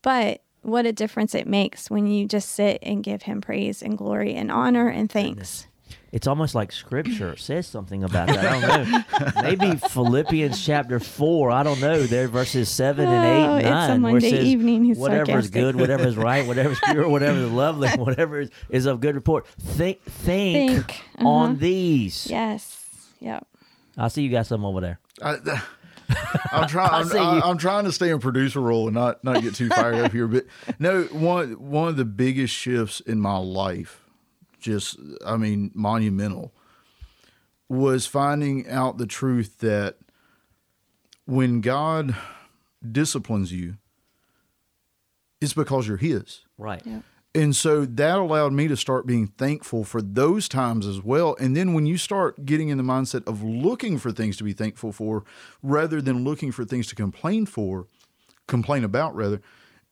But 0.02 0.44
what 0.62 0.86
a 0.86 0.92
difference 0.92 1.34
it 1.34 1.48
makes 1.48 1.90
when 1.90 2.06
you 2.08 2.28
just 2.28 2.50
sit 2.50 2.80
and 2.84 3.04
give 3.04 3.24
him 3.24 3.42
praise 3.42 3.82
and 3.82 3.98
glory 3.98 4.36
and 4.36 4.52
honor 4.52 4.90
and 4.90 5.12
thanks 5.12 5.68
it's 6.12 6.28
almost 6.28 6.56
like 6.56 6.72
scripture 6.72 7.36
says 7.38 7.68
something 7.68 8.04
about 8.04 8.28
that 8.28 8.46
i 8.46 8.60
don't 8.60 8.90
know 8.90 9.42
maybe 9.42 9.78
philippians 9.78 10.64
chapter 10.64 11.00
4 11.00 11.52
i 11.52 11.64
don't 11.64 11.80
know 11.80 12.04
there 12.04 12.28
verses 12.28 12.70
7 12.70 13.08
and 13.08 13.26
8 13.26 13.42
Oh, 13.42 13.56
and 13.56 13.60
it's 13.60 13.68
a 13.68 13.98
9 13.98 14.02
where 14.02 14.10
it 14.10 14.14
Monday 14.14 14.30
says 14.30 14.46
evening, 14.46 14.84
he's 14.84 14.98
whatever 14.98 15.22
is 15.24 15.28
sarcastic. 15.28 15.54
good 15.54 15.76
whatever 15.76 16.08
is 16.08 16.18
right 16.18 16.46
whatever 16.46 16.72
is 16.72 16.80
pure 16.86 17.08
whatever 17.08 17.38
is 17.38 17.52
lovely 17.52 17.90
whatever 17.90 18.40
is, 18.40 18.50
is 18.70 18.86
of 18.86 19.00
good 19.00 19.16
report 19.16 19.48
think 19.48 20.02
think, 20.04 20.88
Think, 20.88 21.02
on 21.20 21.52
uh-huh. 21.52 21.60
these 21.60 22.28
yes 22.28 22.86
yep 23.20 23.48
i 23.98 24.08
see 24.08 24.24
you 24.24 24.30
got 24.30 24.46
some 24.48 24.66
over 24.66 24.82
there 24.82 25.00
I, 25.22 25.38
I'm 26.52 26.68
trying. 26.68 26.90
I'm. 26.92 27.18
I, 27.18 27.42
I'm 27.44 27.58
trying 27.58 27.86
to 27.86 27.92
stay 27.92 28.10
in 28.10 28.20
producer 28.20 28.60
role 28.60 28.88
and 28.88 28.96
not 28.96 29.24
not 29.24 29.42
get 29.42 29.56
too 29.56 29.70
fired 29.70 29.96
up 29.96 30.12
here. 30.12 30.28
But 30.28 30.46
no, 30.80 31.04
one 31.04 31.54
one 31.54 31.88
of 31.88 31.98
the 31.98 32.06
biggest 32.06 32.54
shifts 32.54 33.00
in 33.02 33.20
my 33.20 33.38
life, 33.38 34.01
just 34.62 34.98
I 35.26 35.38
mean 35.38 35.72
monumental, 35.74 36.54
was 37.68 38.06
finding 38.06 38.70
out 38.70 38.98
the 38.98 39.08
truth 39.08 39.60
that 39.60 39.98
when 41.26 41.62
God 41.62 42.16
disciplines 42.90 43.52
you, 43.52 43.78
it's 45.40 45.54
because 45.54 45.88
you're 45.88 45.98
His. 45.98 46.42
right 46.58 46.82
yep 46.86 47.04
And 47.34 47.56
so 47.56 47.86
that 47.86 48.18
allowed 48.18 48.52
me 48.52 48.68
to 48.68 48.76
start 48.76 49.08
being 49.08 49.28
thankful 49.28 49.86
for 49.86 50.02
those 50.02 50.50
times 50.50 50.86
as 50.86 51.02
well. 51.02 51.38
And 51.40 51.56
then 51.56 51.74
when 51.74 51.86
you 51.86 51.98
start 51.98 52.46
getting 52.46 52.68
in 52.68 52.78
the 52.78 52.84
mindset 52.84 53.26
of 53.26 53.42
looking 53.42 53.98
for 53.98 54.12
things 54.12 54.36
to 54.38 54.44
be 54.44 54.52
thankful 54.52 54.92
for 54.92 55.24
rather 55.64 56.02
than 56.02 56.26
looking 56.26 56.52
for 56.52 56.66
things 56.66 56.88
to 56.88 56.96
complain 56.96 57.46
for, 57.46 57.88
complain 58.48 58.84
about 58.84 59.16
rather, 59.16 59.42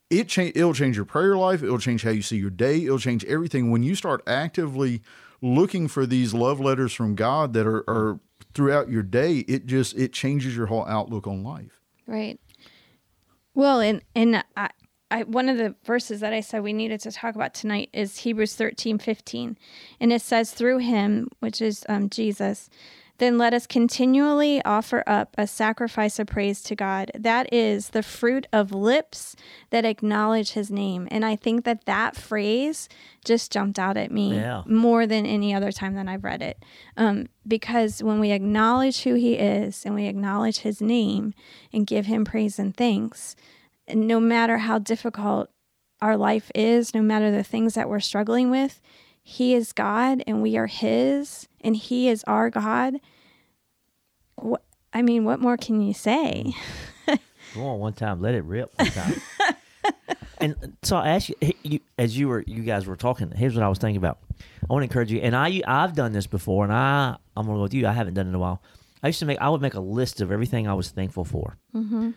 it 0.09 0.27
cha- 0.27 0.51
it'll 0.55 0.73
change 0.73 0.95
your 0.95 1.05
prayer 1.05 1.37
life, 1.37 1.63
it'll 1.63 1.79
change 1.79 2.03
how 2.03 2.11
you 2.11 2.21
see 2.21 2.37
your 2.37 2.49
day, 2.49 2.83
it'll 2.85 2.99
change 2.99 3.23
everything 3.25 3.71
when 3.71 3.83
you 3.83 3.95
start 3.95 4.21
actively 4.27 5.01
looking 5.41 5.87
for 5.87 6.05
these 6.05 6.33
love 6.33 6.59
letters 6.59 6.93
from 6.93 7.15
God 7.15 7.53
that 7.53 7.65
are, 7.65 7.83
are 7.89 8.19
throughout 8.53 8.89
your 8.89 9.03
day, 9.03 9.39
it 9.39 9.65
just 9.65 9.97
it 9.97 10.13
changes 10.13 10.55
your 10.55 10.67
whole 10.67 10.85
outlook 10.85 11.27
on 11.27 11.43
life. 11.43 11.79
Right. 12.05 12.39
Well, 13.53 13.79
and 13.79 14.01
and 14.15 14.43
I, 14.57 14.69
I 15.11 15.23
one 15.23 15.49
of 15.49 15.57
the 15.57 15.75
verses 15.83 16.19
that 16.21 16.33
I 16.33 16.41
said 16.41 16.63
we 16.63 16.73
needed 16.73 16.99
to 17.01 17.11
talk 17.11 17.35
about 17.35 17.53
tonight 17.53 17.89
is 17.93 18.17
Hebrews 18.17 18.55
thirteen 18.55 18.97
fifteen, 18.97 19.57
and 19.99 20.11
it 20.11 20.21
says 20.21 20.51
through 20.51 20.79
him, 20.79 21.29
which 21.39 21.61
is 21.61 21.85
um, 21.87 22.09
Jesus, 22.09 22.69
Then 23.19 23.37
let 23.37 23.53
us 23.53 23.67
continually 23.67 24.61
offer 24.63 25.03
up 25.05 25.35
a 25.37 25.45
sacrifice 25.45 26.19
of 26.19 26.27
praise 26.27 26.61
to 26.63 26.75
God. 26.75 27.11
That 27.13 27.53
is 27.53 27.89
the 27.89 28.01
fruit 28.01 28.47
of 28.51 28.71
lips 28.71 29.35
that 29.69 29.85
acknowledge 29.85 30.53
his 30.53 30.71
name. 30.71 31.07
And 31.11 31.23
I 31.25 31.35
think 31.35 31.65
that 31.65 31.85
that 31.85 32.15
phrase 32.15 32.89
just 33.23 33.51
jumped 33.51 33.77
out 33.77 33.97
at 33.97 34.11
me 34.11 34.35
Yeah. 34.35 34.63
more 34.65 35.05
than 35.05 35.25
any 35.25 35.53
other 35.53 35.71
time 35.71 35.95
that 35.95 36.07
I've 36.07 36.23
read 36.23 36.41
it. 36.41 36.63
Um, 36.97 37.27
because 37.47 38.01
when 38.01 38.19
we 38.19 38.31
acknowledge 38.31 39.03
who 39.03 39.15
he 39.15 39.33
is 39.33 39.85
and 39.85 39.95
we 39.95 40.05
acknowledge 40.05 40.59
his 40.59 40.81
name 40.81 41.33
and 41.73 41.85
give 41.85 42.05
him 42.05 42.23
praise 42.25 42.57
and 42.57 42.75
thanks, 42.75 43.35
no 43.93 44.19
matter 44.19 44.59
how 44.59 44.79
difficult 44.79 45.49
our 46.01 46.15
life 46.15 46.49
is, 46.55 46.93
no 46.93 47.01
matter 47.01 47.31
the 47.31 47.43
things 47.43 47.73
that 47.73 47.89
we're 47.89 47.99
struggling 47.99 48.49
with, 48.49 48.79
he 49.29 49.53
is 49.53 49.73
God 49.73 50.23
and 50.25 50.41
we 50.41 50.57
are 50.57 50.65
his 50.65 51.47
and 51.61 51.75
he 51.75 52.09
is 52.09 52.23
our 52.23 52.49
God. 52.49 52.95
What 54.37 54.63
I 54.91 55.03
mean, 55.03 55.23
what 55.23 55.39
more 55.39 55.55
can 55.55 55.81
you 55.81 55.93
say? 55.93 56.55
Go 57.53 57.61
on 57.61 57.79
one 57.79 57.93
time, 57.93 58.21
let 58.21 58.33
it 58.33 58.43
rip 58.43 58.71
one 58.75 58.87
time. 58.87 59.21
and 60.39 60.77
so 60.81 60.97
I 60.97 61.09
ask 61.09 61.29
you, 61.29 61.35
you, 61.61 61.79
as 61.99 62.17
you 62.17 62.27
were, 62.27 62.43
you 62.47 62.63
guys 62.63 62.87
were 62.87 62.95
talking. 62.95 63.29
Here's 63.29 63.53
what 63.53 63.63
I 63.63 63.69
was 63.69 63.77
thinking 63.77 63.97
about. 63.97 64.17
I 64.67 64.73
want 64.73 64.81
to 64.81 64.85
encourage 64.85 65.11
you, 65.11 65.19
and 65.19 65.35
I, 65.35 65.61
I've 65.67 65.93
done 65.93 66.11
this 66.11 66.25
before, 66.25 66.63
and 66.63 66.73
I, 66.73 67.15
I'm 67.37 67.45
gonna 67.45 67.59
go 67.59 67.61
with 67.61 67.73
you. 67.75 67.85
I 67.85 67.91
haven't 67.91 68.15
done 68.15 68.25
it 68.25 68.29
in 68.29 68.35
a 68.35 68.39
while. 68.39 68.63
I 69.03 69.07
used 69.07 69.19
to 69.19 69.25
make, 69.27 69.39
I 69.39 69.49
would 69.49 69.61
make 69.61 69.75
a 69.75 69.79
list 69.79 70.21
of 70.21 70.31
everything 70.31 70.67
I 70.67 70.73
was 70.73 70.89
thankful 70.89 71.23
for. 71.23 71.55
Mm-hmm. 71.75 72.11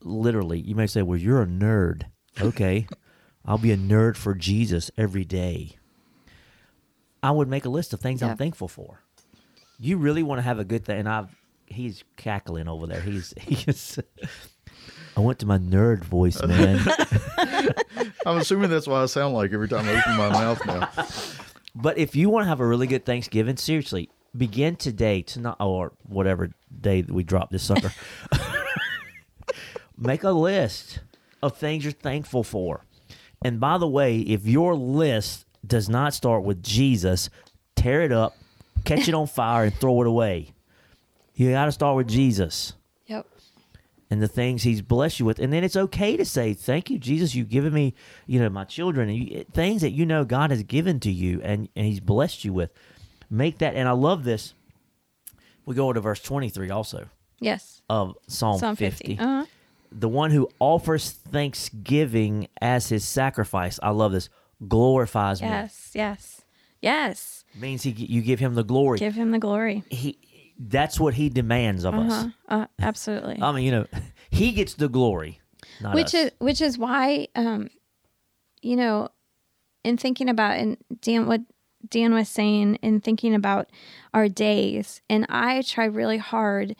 Literally, 0.00 0.60
you 0.60 0.74
may 0.74 0.86
say, 0.86 1.02
"Well, 1.02 1.18
you're 1.18 1.42
a 1.42 1.46
nerd." 1.46 2.04
Okay, 2.40 2.86
I'll 3.44 3.58
be 3.58 3.72
a 3.72 3.76
nerd 3.76 4.16
for 4.16 4.34
Jesus 4.34 4.90
every 4.96 5.24
day. 5.26 5.76
I 7.24 7.30
would 7.30 7.48
make 7.48 7.64
a 7.64 7.70
list 7.70 7.94
of 7.94 8.00
things 8.00 8.20
Yeah. 8.20 8.28
I'm 8.32 8.36
thankful 8.36 8.68
for. 8.68 9.00
You 9.80 9.96
really 9.96 10.22
want 10.22 10.38
to 10.38 10.42
have 10.42 10.58
a 10.58 10.64
good 10.64 10.84
thing, 10.84 11.00
and 11.00 11.08
I've. 11.08 11.34
He's 11.66 12.04
cackling 12.18 12.68
over 12.68 12.86
there. 12.86 13.00
He's 13.00 13.32
he's. 13.40 13.98
I 15.16 15.20
went 15.20 15.38
to 15.38 15.46
my 15.46 15.56
nerd 15.56 16.04
voice, 16.04 16.42
man. 16.46 16.80
I'm 18.26 18.36
assuming 18.38 18.68
that's 18.68 18.86
what 18.86 19.00
I 19.00 19.06
sound 19.06 19.34
like 19.34 19.52
every 19.54 19.68
time 19.68 19.88
I 19.88 19.98
open 19.98 20.16
my 20.16 20.28
mouth 20.28 20.66
now. 20.66 20.90
but 21.74 21.96
if 21.96 22.14
you 22.14 22.28
want 22.28 22.44
to 22.44 22.48
have 22.48 22.60
a 22.60 22.66
really 22.66 22.86
good 22.86 23.06
Thanksgiving, 23.06 23.56
seriously, 23.56 24.10
begin 24.36 24.76
today 24.76 25.22
tonight 25.22 25.56
or 25.60 25.92
whatever 26.06 26.50
day 26.80 27.00
that 27.00 27.12
we 27.12 27.22
drop 27.24 27.50
this 27.50 27.62
sucker. 27.62 27.92
Make 29.96 30.24
a 30.24 30.30
list 30.32 31.00
of 31.42 31.56
things 31.56 31.84
you're 31.84 31.92
thankful 31.92 32.44
for. 32.44 32.84
And 33.42 33.60
by 33.60 33.78
the 33.78 33.88
way, 33.88 34.18
if 34.18 34.46
your 34.46 34.74
list 34.74 35.43
does 35.66 35.88
not 35.88 36.14
start 36.14 36.42
with 36.44 36.62
Jesus, 36.62 37.30
tear 37.76 38.02
it 38.02 38.12
up, 38.12 38.36
catch 38.84 39.08
it 39.08 39.14
on 39.14 39.26
fire, 39.40 39.64
and 39.64 39.74
throw 39.74 40.00
it 40.02 40.06
away. 40.06 40.52
You 41.34 41.50
got 41.50 41.64
to 41.66 41.72
start 41.72 41.96
with 41.96 42.08
Jesus 42.08 42.74
Yep. 43.06 43.26
and 44.10 44.22
the 44.22 44.28
things 44.28 44.62
he's 44.62 44.80
blessed 44.82 45.18
you 45.20 45.26
with 45.26 45.38
and 45.40 45.52
then 45.52 45.64
it's 45.64 45.76
okay 45.76 46.16
to 46.16 46.24
say 46.24 46.54
thank 46.54 46.88
you 46.90 46.98
jesus 46.98 47.34
you've 47.34 47.48
given 47.50 47.72
me 47.74 47.92
you 48.26 48.38
know 48.40 48.48
my 48.48 48.62
children 48.64 49.08
and 49.08 49.18
you, 49.18 49.44
things 49.52 49.82
that 49.82 49.90
you 49.90 50.06
know 50.06 50.24
god 50.24 50.50
has 50.50 50.62
given 50.62 51.00
to 51.00 51.10
you 51.10 51.40
and, 51.42 51.68
and 51.76 51.86
he's 51.86 52.00
blessed 52.00 52.44
you 52.44 52.52
with 52.52 52.70
make 53.28 53.58
that 53.58 53.74
and 53.74 53.88
i 53.88 53.92
love 53.92 54.22
this 54.24 54.54
we 55.66 55.74
go 55.74 55.92
to 55.92 56.00
verse 56.00 56.20
23 56.20 56.70
also 56.70 57.08
Yes. 57.40 57.82
of 57.90 58.14
psalm, 58.28 58.58
Psalm 58.58 58.76
50, 58.76 59.16
50. 59.16 59.22
Uh-huh. 59.22 59.44
the 59.92 60.08
one 60.08 60.30
who 60.30 60.48
offers 60.60 61.10
thanksgiving 61.10 62.48
as 62.60 62.88
his 62.88 63.04
sacrifice 63.04 63.78
i 63.82 63.90
love 63.90 64.12
this 64.12 64.28
glorifies 64.68 65.40
me. 65.42 65.48
Yes. 65.48 65.90
Yes. 65.94 66.40
Yes. 66.80 67.44
means 67.58 67.82
he 67.82 67.90
you 67.90 68.20
give 68.22 68.38
him 68.40 68.54
the 68.54 68.64
glory 68.64 68.98
Give 68.98 69.14
him 69.14 69.30
the 69.30 69.38
glory. 69.38 69.82
he 69.90 70.18
that's 70.58 71.00
what 71.00 71.14
he 71.14 71.28
demands 71.28 71.84
of 71.84 71.94
us 71.94 72.12
Uh-huh. 72.12 72.30
Uh, 72.48 72.66
absolutely. 72.80 73.38
i 73.42 73.50
mean 73.52 73.64
you 73.64 73.70
know 73.72 73.86
he 74.30 74.52
gets 74.52 74.74
the 74.74 74.88
glory 74.88 75.40
not 75.80 75.94
which 75.94 76.08
us. 76.08 76.14
is 76.14 76.30
which 76.38 76.60
is 76.60 76.76
why 76.78 77.26
um 77.34 77.68
you 78.62 78.76
know 78.76 79.08
in 79.82 79.96
thinking 79.96 80.28
about 80.28 80.58
and 80.58 80.76
dan 81.00 81.26
what 81.26 81.40
dan 81.88 82.12
was 82.14 82.28
saying 82.28 82.76
in 82.82 83.00
thinking 83.00 83.34
about 83.34 83.68
our 84.12 84.28
days 84.28 85.00
and 85.10 85.26
i 85.28 85.60
try 85.62 85.84
really 85.86 86.18
hard 86.18 86.76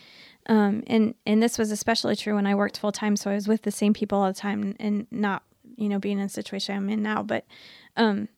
um 0.48 0.82
and 0.87 1.14
and 1.26 1.42
this 1.42 1.58
was 1.58 1.70
especially 1.70 2.14
true 2.14 2.34
when 2.37 2.46
i 2.46 2.54
worked 2.54 2.78
full 2.78 2.92
time 2.92 3.16
so 3.16 3.30
i 3.30 3.34
was 3.34 3.48
with 3.48 3.62
the 3.62 3.72
same 3.72 3.92
people 3.94 4.18
all 4.18 4.28
the 4.28 4.34
time 4.38 4.76
and 4.78 5.06
not 5.10 5.42
you 5.76 5.88
know 5.88 5.98
being 5.98 6.18
in 6.18 6.24
the 6.24 6.28
situation 6.28 6.76
i'm 6.76 6.88
in 6.88 7.02
now 7.02 7.22
but 7.22 7.44
um 7.96 8.28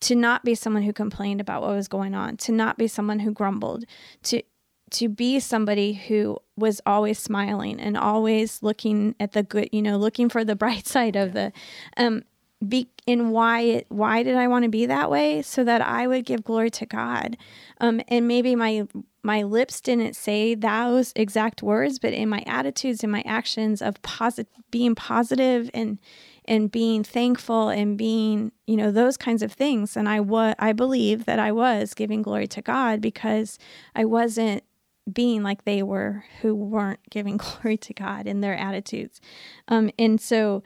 to 0.00 0.14
not 0.14 0.44
be 0.44 0.54
someone 0.54 0.82
who 0.82 0.92
complained 0.92 1.40
about 1.40 1.62
what 1.62 1.70
was 1.70 1.88
going 1.88 2.14
on 2.14 2.36
to 2.36 2.52
not 2.52 2.76
be 2.76 2.86
someone 2.86 3.20
who 3.20 3.32
grumbled 3.32 3.84
to 4.22 4.42
to 4.90 5.08
be 5.08 5.40
somebody 5.40 5.94
who 5.94 6.38
was 6.56 6.80
always 6.86 7.18
smiling 7.18 7.80
and 7.80 7.96
always 7.96 8.62
looking 8.62 9.14
at 9.18 9.32
the 9.32 9.42
good 9.42 9.68
you 9.72 9.82
know 9.82 9.96
looking 9.96 10.28
for 10.28 10.44
the 10.44 10.56
bright 10.64 10.86
side 10.86 11.16
of 11.16 11.32
the 11.32 11.52
um 11.96 12.22
be 12.66 12.88
and 13.06 13.32
why 13.32 13.60
it 13.60 13.86
why 13.88 14.22
did 14.22 14.36
i 14.36 14.46
want 14.48 14.62
to 14.62 14.68
be 14.68 14.86
that 14.86 15.10
way? 15.10 15.42
So 15.42 15.64
that 15.64 15.82
i 15.82 16.06
would 16.06 16.24
give 16.24 16.44
glory 16.44 16.70
to 16.70 16.86
god. 16.86 17.36
Um 17.80 18.00
and 18.08 18.26
maybe 18.28 18.54
my 18.56 18.86
my 19.24 19.42
lips 19.42 19.80
didn't 19.80 20.14
say 20.14 20.54
those 20.54 21.12
exact 21.16 21.62
words 21.62 21.98
but 21.98 22.12
in 22.12 22.28
my 22.28 22.44
attitudes 22.46 23.02
and 23.02 23.10
my 23.10 23.22
actions 23.26 23.80
of 23.82 24.00
posit- 24.02 24.48
being 24.70 24.94
positive 24.94 25.70
and 25.74 25.98
and 26.46 26.70
being 26.70 27.02
thankful 27.02 27.70
and 27.70 27.96
being 27.96 28.52
you 28.66 28.76
know 28.76 28.90
those 28.90 29.16
kinds 29.16 29.42
of 29.42 29.52
things. 29.52 29.96
And 29.96 30.08
i 30.08 30.20
was 30.20 30.54
i 30.58 30.72
believe 30.72 31.24
that 31.24 31.38
i 31.38 31.50
was 31.50 31.94
giving 31.94 32.22
glory 32.22 32.46
to 32.48 32.62
god 32.62 33.00
because 33.00 33.58
i 33.96 34.04
wasn't 34.04 34.62
being 35.10 35.42
like 35.42 35.64
they 35.64 35.82
were 35.82 36.24
who 36.40 36.54
weren't 36.54 37.00
giving 37.10 37.36
glory 37.44 37.76
to 37.78 37.94
god 37.94 38.26
in 38.26 38.40
their 38.40 38.56
attitudes. 38.56 39.20
Um 39.68 39.90
and 39.98 40.20
so 40.20 40.62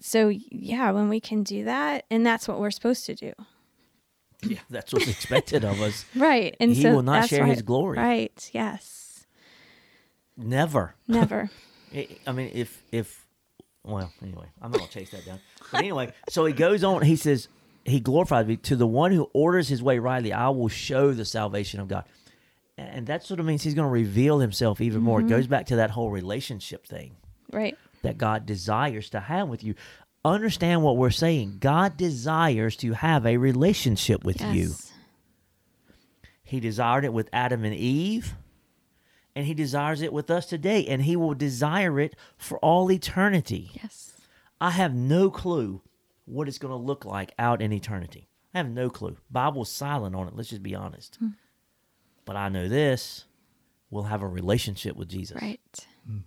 so 0.00 0.28
yeah 0.28 0.90
when 0.92 1.08
we 1.08 1.20
can 1.20 1.42
do 1.42 1.64
that 1.64 2.04
and 2.10 2.24
that's 2.24 2.46
what 2.46 2.60
we're 2.60 2.70
supposed 2.70 3.04
to 3.06 3.14
do 3.14 3.32
Yeah, 4.42 4.58
that's 4.70 4.92
what's 4.92 5.08
expected 5.08 5.64
of 5.64 5.80
us. 5.80 6.04
right 6.16 6.56
and 6.60 6.72
He 6.74 6.82
so 6.82 6.92
will 6.94 7.02
not 7.02 7.28
share 7.28 7.42
why- 7.44 7.50
his 7.50 7.62
glory. 7.62 7.98
right 7.98 8.50
yes 8.54 9.26
Never. 10.36 10.94
never 11.08 11.50
I 12.26 12.32
mean, 12.32 12.50
if 12.54 12.82
if 12.92 13.26
well, 13.82 14.12
anyway, 14.22 14.46
I'm 14.60 14.70
not 14.70 14.78
gonna 14.80 14.90
chase 14.90 15.10
that 15.12 15.24
down. 15.24 15.40
But 15.72 15.78
anyway, 15.78 16.12
so 16.28 16.44
he 16.44 16.52
goes 16.52 16.84
on. 16.84 17.00
He 17.02 17.16
says, 17.16 17.48
"He 17.86 17.98
glorifies 18.00 18.46
me 18.46 18.56
to 18.58 18.76
the 18.76 18.86
one 18.86 19.10
who 19.12 19.30
orders 19.32 19.68
his 19.68 19.82
way 19.82 19.98
rightly. 19.98 20.32
I 20.32 20.50
will 20.50 20.68
show 20.68 21.12
the 21.12 21.24
salvation 21.24 21.80
of 21.80 21.88
God." 21.88 22.04
And 22.76 23.06
that 23.06 23.24
sort 23.24 23.40
of 23.40 23.46
means 23.46 23.62
he's 23.62 23.72
going 23.74 23.86
to 23.88 23.92
reveal 23.92 24.38
himself 24.38 24.80
even 24.82 25.00
more. 25.00 25.18
Mm-hmm. 25.20 25.28
It 25.28 25.30
goes 25.30 25.46
back 25.46 25.66
to 25.66 25.76
that 25.76 25.90
whole 25.90 26.10
relationship 26.10 26.86
thing 26.86 27.16
right 27.52 27.76
that 28.02 28.18
God 28.18 28.44
desires 28.44 29.08
to 29.10 29.20
have 29.20 29.48
with 29.48 29.64
you. 29.64 29.74
Understand 30.28 30.82
what 30.82 30.96
we're 30.96 31.10
saying. 31.10 31.56
God 31.60 31.96
desires 31.96 32.76
to 32.76 32.92
have 32.92 33.24
a 33.24 33.38
relationship 33.38 34.24
with 34.24 34.40
you. 34.40 34.74
He 36.42 36.60
desired 36.60 37.04
it 37.04 37.12
with 37.12 37.28
Adam 37.32 37.64
and 37.64 37.74
Eve, 37.74 38.34
and 39.34 39.46
he 39.46 39.54
desires 39.54 40.02
it 40.02 40.12
with 40.12 40.30
us 40.30 40.46
today, 40.46 40.86
and 40.86 41.02
he 41.02 41.16
will 41.16 41.34
desire 41.34 41.98
it 42.00 42.14
for 42.36 42.58
all 42.58 42.90
eternity. 42.90 43.70
yes 43.72 44.12
I 44.60 44.70
have 44.70 44.94
no 44.94 45.30
clue 45.30 45.82
what 46.24 46.48
it's 46.48 46.58
going 46.58 46.72
to 46.72 46.76
look 46.76 47.04
like 47.04 47.32
out 47.38 47.62
in 47.62 47.72
eternity. 47.72 48.28
I 48.52 48.58
have 48.58 48.68
no 48.68 48.90
clue. 48.90 49.16
Bible's 49.30 49.70
silent 49.70 50.16
on 50.16 50.26
it. 50.26 50.34
Let's 50.34 50.50
just 50.50 50.62
be 50.62 50.74
honest. 50.74 51.16
Hmm. 51.16 51.28
But 52.24 52.36
I 52.36 52.48
know 52.48 52.68
this: 52.68 53.24
we'll 53.90 54.04
have 54.04 54.22
a 54.22 54.28
relationship 54.28 54.96
with 54.96 55.08
Jesus. 55.08 55.40
right 55.40 55.86
hmm. 56.06 56.18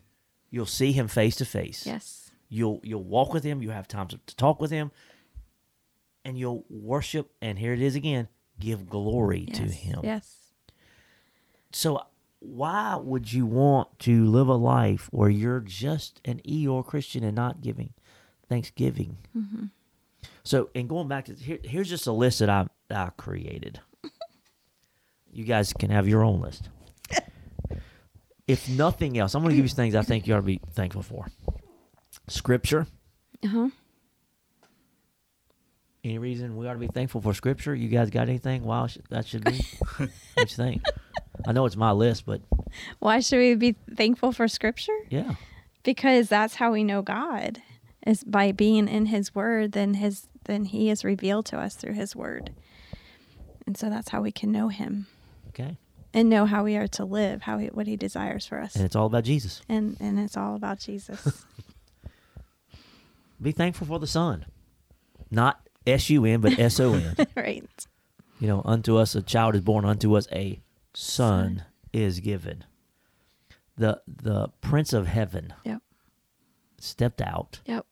You'll 0.49 0.65
see 0.65 0.91
him 0.91 1.07
face 1.07 1.35
to 1.37 1.45
face. 1.45 1.85
yes 1.85 2.20
You'll 2.53 2.81
you'll 2.83 3.03
walk 3.03 3.33
with 3.33 3.45
him. 3.45 3.61
You 3.61 3.69
have 3.69 3.87
time 3.87 4.07
to, 4.09 4.19
to 4.25 4.35
talk 4.35 4.59
with 4.59 4.71
him, 4.71 4.91
and 6.25 6.37
you'll 6.37 6.65
worship. 6.69 7.31
And 7.41 7.57
here 7.57 7.71
it 7.71 7.81
is 7.81 7.95
again: 7.95 8.27
give 8.59 8.89
glory 8.89 9.45
to 9.45 9.63
him. 9.63 10.01
yes 10.03 10.35
So 11.71 12.05
why 12.41 12.95
would 12.95 13.31
you 13.31 13.45
want 13.45 13.99
to 13.99 14.25
live 14.25 14.47
a 14.47 14.55
life 14.55 15.07
where 15.11 15.29
you're 15.29 15.59
just 15.59 16.19
an 16.25 16.41
Eeyore 16.45 16.85
Christian 16.85 17.23
and 17.23 17.35
not 17.35 17.61
giving 17.61 17.93
Thanksgiving? 18.49 19.17
Mm-hmm. 19.37 19.65
So, 20.43 20.69
and 20.75 20.89
going 20.89 21.07
back 21.07 21.25
to 21.25 21.35
here, 21.35 21.59
here's 21.63 21.87
just 21.87 22.07
a 22.07 22.11
list 22.11 22.39
that 22.39 22.49
I 22.49 22.67
I 22.89 23.11
created. 23.15 23.79
you 25.31 25.45
guys 25.45 25.71
can 25.71 25.89
have 25.91 26.07
your 26.07 26.23
own 26.23 26.41
list. 26.41 26.69
if 28.47 28.67
nothing 28.67 29.17
else, 29.17 29.35
I'm 29.35 29.43
going 29.43 29.51
to 29.51 29.55
give 29.55 29.65
you 29.65 29.69
some 29.69 29.77
things 29.77 29.95
I 29.95 30.01
think 30.01 30.27
you 30.27 30.33
ought 30.33 30.37
to 30.37 30.43
be 30.43 30.59
thankful 30.73 31.03
for. 31.03 31.27
Scripture. 32.31 32.87
uh-huh 33.43 33.69
Any 36.03 36.17
reason 36.17 36.57
we 36.57 36.67
ought 36.67 36.73
to 36.73 36.79
be 36.79 36.87
thankful 36.87 37.21
for 37.21 37.33
Scripture? 37.33 37.75
You 37.75 37.89
guys 37.89 38.09
got 38.09 38.29
anything? 38.29 38.63
Wow, 38.63 38.87
that 39.09 39.27
should 39.27 39.43
be. 39.43 39.59
what 39.97 40.09
you 40.37 40.45
think? 40.45 40.83
I 41.45 41.51
know 41.51 41.65
it's 41.65 41.75
my 41.75 41.91
list, 41.91 42.25
but 42.25 42.41
why 42.99 43.19
should 43.19 43.39
we 43.39 43.55
be 43.55 43.75
thankful 43.95 44.31
for 44.31 44.47
scripture 44.47 44.97
yeah. 45.09 45.35
because 45.83 46.29
that's 46.29 46.55
how 46.55 46.71
we 46.71 46.83
know 46.83 47.01
God 47.01 47.61
is 48.05 48.23
by 48.23 48.51
being 48.51 48.87
in 48.87 49.07
his 49.07 49.35
word 49.35 49.73
then 49.73 49.95
his 49.95 50.27
then 50.45 50.65
he 50.65 50.89
is 50.89 51.03
revealed 51.03 51.45
to 51.47 51.57
us 51.57 51.75
through 51.75 51.93
his 51.93 52.15
word 52.15 52.51
and 53.65 53.77
so 53.77 53.89
that's 53.89 54.09
how 54.09 54.21
we 54.21 54.31
can 54.31 54.51
know 54.51 54.69
him 54.69 55.07
Okay. 55.49 55.77
and 56.13 56.29
know 56.29 56.45
how 56.45 56.63
we 56.63 56.77
are 56.77 56.87
to 56.87 57.03
live, 57.05 57.41
how 57.43 57.57
he, 57.57 57.67
what 57.67 57.87
he 57.87 57.97
desires 57.97 58.45
for 58.45 58.59
us. 58.61 58.75
And 58.75 58.85
it's 58.85 58.95
all 58.95 59.05
about 59.05 59.25
Jesus. 59.25 59.61
And 59.67 59.97
and 59.99 60.17
it's 60.17 60.37
all 60.37 60.55
about 60.55 60.79
Jesus. 60.79 61.45
Be 63.41 63.51
thankful 63.51 63.87
for 63.87 63.99
the 63.99 64.07
Son. 64.07 64.45
Not 65.29 65.67
S 65.87 66.09
U 66.09 66.25
N, 66.25 66.41
but 66.41 66.59
S 66.59 66.79
O 66.79 66.93
N. 66.93 67.15
right. 67.35 67.87
You 68.39 68.47
know, 68.47 68.61
unto 68.65 68.97
us 68.97 69.15
a 69.15 69.21
child 69.21 69.55
is 69.55 69.61
born, 69.61 69.85
unto 69.85 70.15
us 70.15 70.27
a 70.31 70.61
son 70.93 71.63
is 71.93 72.19
given. 72.19 72.63
The 73.77 74.01
the 74.07 74.49
Prince 74.61 74.93
of 74.93 75.07
Heaven 75.07 75.53
Yep. 75.63 75.81
stepped 76.79 77.21
out, 77.21 77.61
Yep. 77.65 77.85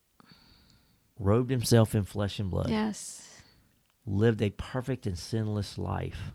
robed 1.18 1.50
himself 1.52 1.96
in 1.96 2.04
flesh 2.04 2.40
and 2.40 2.50
blood, 2.52 2.70
Yes. 2.70 3.42
lived 4.06 4.42
a 4.42 4.50
perfect 4.52 5.08
and 5.08 5.18
sinless 5.18 5.78
life, 5.78 6.34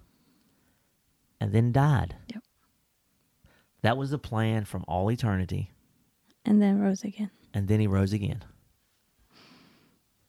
and 1.40 1.52
then 1.52 1.72
died. 1.72 2.16
Yep. 2.32 2.42
That 3.82 3.96
was 3.96 4.10
the 4.10 4.18
plan 4.18 4.64
from 4.64 4.84
all 4.88 5.10
eternity, 5.10 5.72
And 6.44 6.60
then 6.62 6.78
rose 6.80 7.04
again. 7.04 7.30
and 7.52 7.68
then 7.68 7.80
he 7.80 7.86
rose 7.86 8.12
again, 8.12 8.42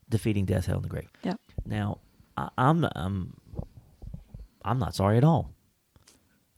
defeating 0.10 0.46
death, 0.46 0.66
hell, 0.66 0.76
and 0.78 0.86
the 0.86 0.90
grave. 0.90 1.10
Yep. 1.24 1.40
Now, 1.66 2.00
I, 2.38 2.50
I'm 2.58 2.86
I'm 2.96 3.34
I'm 4.64 4.80
not 4.80 4.96
sorry 4.96 5.18
at 5.18 5.24
all. 5.24 5.52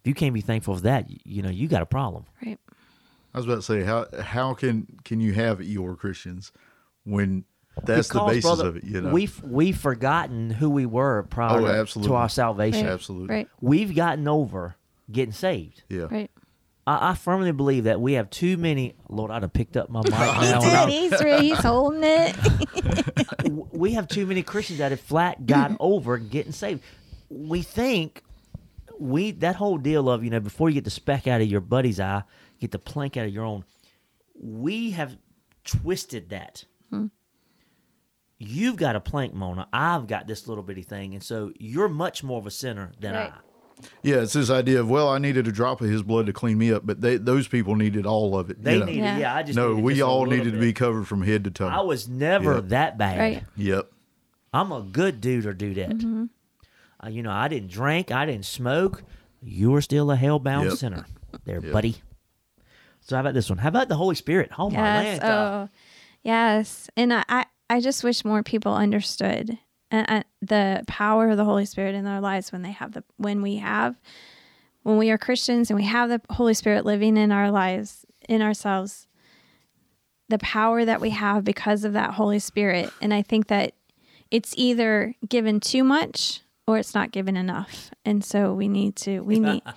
If 0.01 0.07
you 0.07 0.13
can't 0.13 0.33
be 0.33 0.41
thankful 0.41 0.75
for 0.75 0.81
that, 0.81 1.09
you, 1.09 1.17
you 1.25 1.41
know 1.41 1.49
you 1.49 1.67
got 1.67 1.81
a 1.81 1.85
problem. 1.85 2.25
Right. 2.45 2.59
I 3.33 3.37
was 3.37 3.45
about 3.45 3.55
to 3.55 3.61
say 3.61 3.83
how 3.83 4.05
how 4.21 4.53
can 4.53 4.87
can 5.03 5.19
you 5.19 5.33
have 5.33 5.59
Eeyore 5.59 5.97
Christians 5.97 6.51
when 7.03 7.43
that's 7.83 8.07
the 8.09 8.19
basis 8.21 8.43
brother, 8.43 8.67
of 8.69 8.77
it? 8.77 8.83
You 8.83 9.01
know, 9.01 9.11
we've 9.11 9.41
we've 9.43 9.77
forgotten 9.77 10.49
who 10.49 10.69
we 10.69 10.85
were 10.85 11.23
prior 11.23 11.61
Oh, 11.61 11.85
to- 11.85 12.03
to 12.03 12.13
our 12.15 12.29
salvation. 12.29 12.85
Right. 12.85 12.93
Absolutely. 12.93 13.35
Right. 13.35 13.47
We've 13.61 13.95
gotten 13.95 14.27
over 14.27 14.75
getting 15.11 15.33
saved. 15.33 15.83
yeah. 15.89 16.07
Right. 16.09 16.31
I, 16.87 17.09
I 17.11 17.13
firmly 17.15 17.51
believe 17.51 17.83
that 17.83 17.99
we 18.01 18.13
have 18.13 18.29
too 18.29 18.57
many. 18.57 18.95
Lord, 19.09 19.29
I'd 19.29 19.41
have 19.43 19.53
picked 19.53 19.75
up 19.77 19.89
my 19.89 20.01
mic 20.01 20.13
He 20.13 20.19
now. 20.19 20.61
and 20.63 20.89
did. 20.91 21.11
He's 21.11 21.21
re- 21.23 21.41
he's 21.41 21.57
holding 21.59 22.01
it. 22.03 22.35
we 23.73 23.93
have 23.93 24.07
too 24.07 24.25
many 24.25 24.41
Christians 24.41 24.79
that 24.79 24.91
have 24.91 25.01
flat 25.01 25.45
got 25.45 25.75
over 25.79 26.17
getting 26.17 26.51
saved. 26.53 26.81
We 27.29 27.61
think 27.61 28.23
we 28.99 29.31
that 29.31 29.55
whole 29.57 29.77
deal 29.77 30.09
of 30.09 30.23
you 30.23 30.29
know 30.29 30.39
before 30.39 30.69
you 30.69 30.75
get 30.75 30.85
the 30.85 30.89
speck 30.89 31.27
out 31.27 31.41
of 31.41 31.47
your 31.47 31.61
buddy's 31.61 31.99
eye, 31.99 32.23
get 32.59 32.71
the 32.71 32.79
plank 32.79 33.17
out 33.17 33.25
of 33.27 33.33
your 33.33 33.43
own. 33.43 33.65
We 34.39 34.91
have 34.91 35.17
twisted 35.65 36.29
that. 36.29 36.63
Hmm. 36.89 37.07
You've 38.39 38.75
got 38.77 38.95
a 38.95 38.99
plank, 38.99 39.33
Mona. 39.33 39.67
I've 39.73 40.07
got 40.07 40.27
this 40.27 40.47
little 40.47 40.63
bitty 40.63 40.83
thing, 40.83 41.13
and 41.15 41.23
so 41.23 41.51
you're 41.59 41.89
much 41.89 42.23
more 42.23 42.37
of 42.39 42.45
a 42.45 42.51
sinner 42.51 42.91
than 42.99 43.13
Right. 43.15 43.31
I. 43.33 43.39
Yeah, 44.01 44.17
it's 44.21 44.33
this 44.33 44.49
idea 44.49 44.79
of 44.79 44.89
well, 44.89 45.09
I 45.09 45.17
needed 45.19 45.47
a 45.47 45.51
drop 45.51 45.81
of 45.81 45.89
his 45.89 46.01
blood 46.01 46.25
to 46.27 46.33
clean 46.33 46.57
me 46.57 46.71
up, 46.73 46.85
but 46.85 47.01
they, 47.01 47.17
those 47.17 47.47
people 47.47 47.75
needed 47.75 48.05
all 48.05 48.37
of 48.37 48.49
it. 48.49 48.63
They 48.63 48.73
you 48.73 48.79
know? 48.79 48.85
needed, 48.85 48.99
Yeah. 49.03 49.17
yeah. 49.19 49.35
I 49.35 49.43
just 49.43 49.55
no, 49.55 49.75
we 49.75 49.93
just 49.95 50.03
all 50.03 50.21
little 50.21 50.37
needed 50.37 50.53
to 50.53 50.59
be 50.59 50.73
covered 50.73 51.07
from 51.07 51.21
head 51.21 51.43
to 51.43 51.51
toe. 51.51 51.67
I 51.67 51.81
was 51.81 52.07
never 52.07 52.55
Yeah. 52.55 52.61
that 52.65 52.97
bad. 52.97 53.19
Right. 53.19 53.43
Yep. 53.55 53.91
I'm 54.53 54.71
a 54.71 54.81
good 54.81 55.21
dude 55.21 55.45
or 55.45 55.53
dudette. 55.53 55.93
Mm-hmm. 55.93 56.25
Uh, 57.03 57.09
you 57.09 57.21
know, 57.21 57.31
I 57.31 57.47
didn't 57.47 57.69
drink, 57.69 58.11
I 58.11 58.25
didn't 58.25 58.45
smoke. 58.45 59.03
You 59.43 59.69
were 59.71 59.81
still 59.81 60.09
a 60.11 60.17
hellbound 60.17 60.65
Yep. 60.65 60.73
sinner, 60.73 61.05
there, 61.45 61.59
Yep. 61.61 61.71
buddy. 61.71 61.95
So 63.01 63.15
how 63.15 63.21
about 63.21 63.35
this 63.35 63.49
one? 63.49 63.59
How 63.59 63.69
about 63.69 63.87
the 63.89 63.95
Holy 63.95 64.15
Spirit? 64.15 64.49
Oh 64.57 64.69
my 64.71 64.77
yes. 65.03 65.21
land! 65.21 65.23
uh, 65.23 65.27
Oh, 65.27 65.69
yes. 66.23 66.89
And 66.97 67.13
I, 67.13 67.23
I, 67.29 67.45
I 67.69 67.79
just 67.81 68.03
wish 68.03 68.25
more 68.25 68.41
people 68.43 68.73
understood 68.73 69.57
uh, 69.91 70.23
the 70.41 70.83
power 70.87 71.29
of 71.29 71.37
the 71.37 71.45
Holy 71.45 71.65
Spirit 71.65 71.95
in 71.95 72.03
their 72.03 72.19
lives 72.19 72.51
when 72.51 72.61
they 72.61 72.71
have 72.71 72.93
the 72.93 73.03
when 73.17 73.41
we 73.41 73.57
have 73.57 73.95
when 74.83 74.97
we 74.97 75.09
are 75.09 75.17
Christians 75.17 75.69
and 75.69 75.79
we 75.79 75.85
have 75.85 76.09
the 76.09 76.21
Holy 76.29 76.53
Spirit 76.53 76.85
living 76.85 77.17
in 77.17 77.31
our 77.31 77.51
lives 77.51 78.05
in 78.27 78.41
ourselves. 78.41 79.07
The 80.29 80.39
power 80.39 80.83
that 80.83 80.99
we 80.99 81.11
have 81.11 81.45
because 81.45 81.85
of 81.85 81.93
that 81.93 82.15
Holy 82.15 82.39
Spirit, 82.39 82.91
and 83.01 83.13
I 83.13 83.21
think 83.21 83.47
that 83.47 83.75
it's 84.29 84.53
either 84.57 85.15
given 85.27 85.61
too 85.61 85.85
much 85.85 86.41
or 86.67 86.77
it's 86.77 86.93
not 86.93 87.11
given 87.11 87.37
enough, 87.37 87.91
and 88.03 88.25
so 88.25 88.53
we 88.53 88.67
need 88.67 88.97
to 88.97 89.21
we 89.21 89.39
need. 89.39 89.63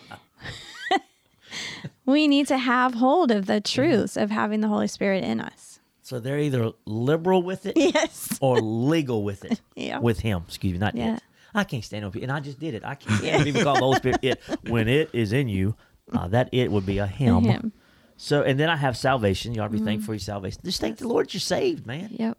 we 2.05 2.27
need 2.27 2.49
to 2.49 2.59
have 2.59 2.95
hold 2.95 3.31
of 3.31 3.47
the 3.47 3.61
truths 3.61 4.17
of 4.17 4.31
having 4.31 4.61
the 4.61 4.69
Holy 4.69 4.89
Spirit 4.89 5.23
in 5.23 5.41
us. 5.41 5.70
So 6.11 6.19
they're 6.19 6.41
either 6.41 6.73
liberal 6.87 7.41
with 7.41 7.67
it 7.67 7.75
Yes. 7.77 8.37
or 8.41 8.61
legal 8.61 9.23
with 9.23 9.45
it. 9.45 9.61
Yeah. 9.77 10.01
With 10.01 10.19
him, 10.19 10.43
excuse 10.49 10.73
me, 10.73 10.79
not 10.79 10.97
Yeah. 10.97 11.15
it. 11.19 11.23
I 11.55 11.63
can't 11.63 11.85
stand 11.85 12.05
up 12.05 12.17
and 12.17 12.33
I 12.33 12.41
just 12.41 12.59
did 12.59 12.75
it. 12.75 12.85
I 12.85 12.97
can't 12.97 13.21
stand 13.21 13.47
even 13.47 13.63
call 13.63 13.75
the 13.75 13.81
Holy 13.81 13.97
Spirit 13.99 14.19
it 14.23 14.41
when 14.69 14.89
it 14.89 15.11
is 15.13 15.33
in 15.33 15.49
you. 15.49 15.77
Uh, 16.13 16.27
that 16.27 16.49
it 16.51 16.73
would 16.73 16.85
be 16.85 16.99
a 16.99 17.07
him. 17.07 17.45
Him. 17.45 17.73
So, 18.17 18.43
and 18.43 18.59
then 18.59 18.69
I 18.69 18.75
have 18.77 18.97
salvation. 18.97 19.55
You 19.55 19.61
ought 19.63 19.67
to 19.67 19.71
be 19.71 19.77
Mm-hmm. 19.79 19.87
thankful 19.87 20.07
for 20.07 20.13
your 20.15 20.19
salvation. 20.19 20.61
Just 20.65 20.81
thank 20.81 20.99
the 20.99 21.07
Lord 21.07 21.33
you're 21.33 21.41
saved, 21.41 21.87
man, 21.87 22.09
Yep. 22.19 22.37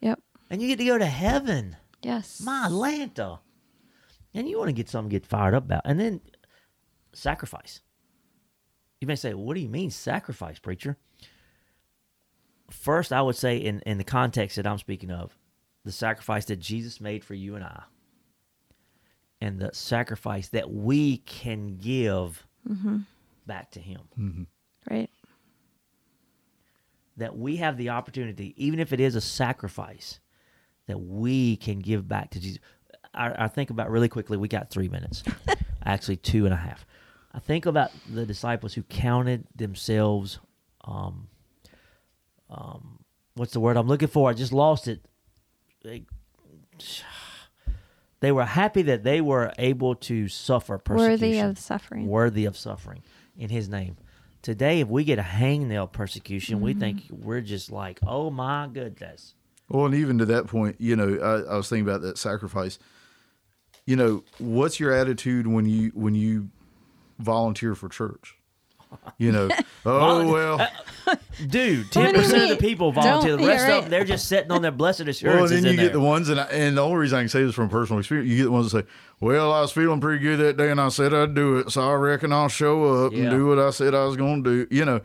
Yep. 0.00 0.20
and 0.50 0.62
you 0.62 0.68
get 0.68 0.78
to 0.78 0.84
go 0.84 0.96
to 0.96 1.06
heaven. 1.06 1.76
Yes. 2.02 2.40
My 2.40 2.68
Lanta. 2.70 3.40
And 4.32 4.48
you 4.48 4.58
want 4.58 4.68
to 4.68 4.72
get 4.72 4.88
something 4.88 5.10
to 5.10 5.14
get 5.18 5.26
fired 5.26 5.54
up 5.54 5.64
about. 5.64 5.82
And 5.84 5.98
then 5.98 6.20
sacrifice. 7.12 7.80
You 9.00 9.08
may 9.08 9.16
say, 9.16 9.34
what 9.34 9.54
do 9.54 9.60
you 9.60 9.68
mean 9.68 9.90
sacrifice, 9.90 10.60
preacher? 10.60 10.96
First, 12.70 13.12
I 13.12 13.22
would 13.22 13.36
say 13.36 13.56
in, 13.56 13.80
in 13.80 13.98
the 13.98 14.04
context 14.04 14.56
that 14.56 14.66
I'm 14.66 14.78
speaking 14.78 15.10
of, 15.10 15.36
the 15.84 15.92
sacrifice 15.92 16.44
that 16.46 16.58
Jesus 16.58 17.00
made 17.00 17.24
for 17.24 17.34
you 17.34 17.54
and 17.54 17.64
I, 17.64 17.82
and 19.40 19.58
the 19.58 19.70
sacrifice 19.72 20.48
that 20.48 20.70
we 20.70 21.18
can 21.18 21.76
give 21.76 22.46
back 23.46 23.70
to 23.72 23.80
him. 23.80 24.00
Right. 24.90 25.10
That 27.16 27.36
we 27.36 27.56
have 27.56 27.76
the 27.76 27.90
opportunity, 27.90 28.54
even 28.56 28.78
if 28.80 28.92
it 28.92 29.00
is 29.00 29.14
a 29.14 29.20
sacrifice, 29.20 30.20
that 30.86 30.98
we 31.00 31.56
can 31.56 31.78
give 31.78 32.06
back 32.06 32.30
to 32.30 32.40
Jesus. 32.40 32.58
I, 33.14 33.44
I 33.44 33.48
think 33.48 33.70
about 33.70 33.90
really 33.90 34.08
quickly, 34.08 34.36
we 34.36 34.48
got 34.48 34.70
three 34.70 34.88
minutes, 34.88 35.22
actually, 35.84 36.16
two 36.16 36.44
and 36.44 36.54
a 36.54 36.58
half. 36.58 36.84
I 37.32 37.40
think 37.40 37.66
about 37.66 37.90
the 38.12 38.26
disciples 38.26 38.74
who 38.74 38.82
counted 38.82 39.46
themselves. 39.54 40.38
Um, 40.84 41.28
um, 42.50 43.00
what's 43.34 43.52
the 43.52 43.60
word 43.60 43.76
I'm 43.76 43.86
looking 43.88 44.08
for? 44.08 44.28
I 44.30 44.32
just 44.34 44.52
lost 44.52 44.88
it. 44.88 45.04
They, 45.82 46.04
they 48.20 48.32
were 48.32 48.44
happy 48.44 48.82
that 48.82 49.04
they 49.04 49.20
were 49.20 49.52
able 49.58 49.94
to 49.96 50.28
suffer 50.28 50.78
persecution, 50.78 51.10
Worthy 51.10 51.38
of 51.40 51.58
suffering. 51.58 52.06
worthy 52.06 52.44
of 52.44 52.56
suffering 52.56 53.02
in 53.36 53.50
His 53.50 53.68
name. 53.68 53.96
Today, 54.42 54.80
if 54.80 54.88
we 54.88 55.04
get 55.04 55.18
a 55.18 55.22
hangnail 55.22 55.90
persecution, 55.90 56.60
we 56.60 56.72
think 56.72 57.02
we're 57.10 57.40
just 57.40 57.70
like, 57.72 57.98
oh 58.06 58.30
my 58.30 58.68
goodness. 58.72 59.34
Well, 59.68 59.86
and 59.86 59.94
even 59.94 60.16
to 60.18 60.26
that 60.26 60.46
point, 60.46 60.76
you 60.78 60.96
know, 60.96 61.18
I, 61.20 61.52
I 61.52 61.56
was 61.56 61.68
thinking 61.68 61.86
about 61.86 62.02
that 62.02 62.16
sacrifice. 62.18 62.78
You 63.84 63.96
know, 63.96 64.24
what's 64.38 64.78
your 64.80 64.92
attitude 64.92 65.46
when 65.46 65.66
you 65.66 65.90
when 65.94 66.14
you 66.14 66.50
volunteer 67.18 67.74
for 67.74 67.88
church? 67.88 68.37
You 69.18 69.32
know, 69.32 69.48
oh 69.86 70.32
well. 70.32 70.60
Uh, 71.06 71.16
dude, 71.46 71.90
Ten 71.90 72.14
percent 72.14 72.42
of 72.44 72.48
the 72.50 72.56
people 72.56 72.92
volunteer. 72.92 73.36
The 73.36 73.46
rest 73.46 73.66
yeah, 73.66 73.76
of 73.76 73.84
them, 73.84 73.90
they're 73.90 74.04
just 74.04 74.28
sitting 74.28 74.50
on 74.52 74.62
their 74.62 74.70
blessed 74.70 75.00
Well, 75.00 75.08
assurances 75.08 75.56
and 75.56 75.64
then 75.64 75.64
you 75.64 75.70
in 75.70 75.76
get 75.76 75.82
there. 75.92 75.92
the 75.94 76.00
ones, 76.00 76.28
and 76.28 76.38
I, 76.40 76.44
and 76.44 76.76
the 76.76 76.82
only 76.82 76.98
reason 76.98 77.18
I 77.18 77.22
can 77.22 77.28
say 77.28 77.42
this 77.44 77.54
from 77.54 77.68
personal 77.68 77.98
experience, 77.98 78.28
you 78.30 78.36
get 78.36 78.44
the 78.44 78.50
ones 78.52 78.70
that 78.72 78.84
say, 78.86 78.90
"Well, 79.20 79.52
I 79.52 79.60
was 79.60 79.72
feeling 79.72 80.00
pretty 80.00 80.22
good 80.22 80.38
that 80.38 80.56
day, 80.56 80.70
and 80.70 80.80
I 80.80 80.88
said 80.88 81.12
I'd 81.14 81.34
do 81.34 81.56
it, 81.58 81.70
so 81.70 81.88
I 81.88 81.94
reckon 81.94 82.32
I'll 82.32 82.48
show 82.48 83.06
up 83.06 83.12
Yeah. 83.12 83.22
and 83.22 83.30
do 83.30 83.46
what 83.46 83.58
I 83.58 83.70
said 83.70 83.94
I 83.94 84.04
was 84.04 84.16
going 84.16 84.44
to 84.44 84.66
do." 84.66 84.74
You 84.74 84.84
know, 84.84 85.00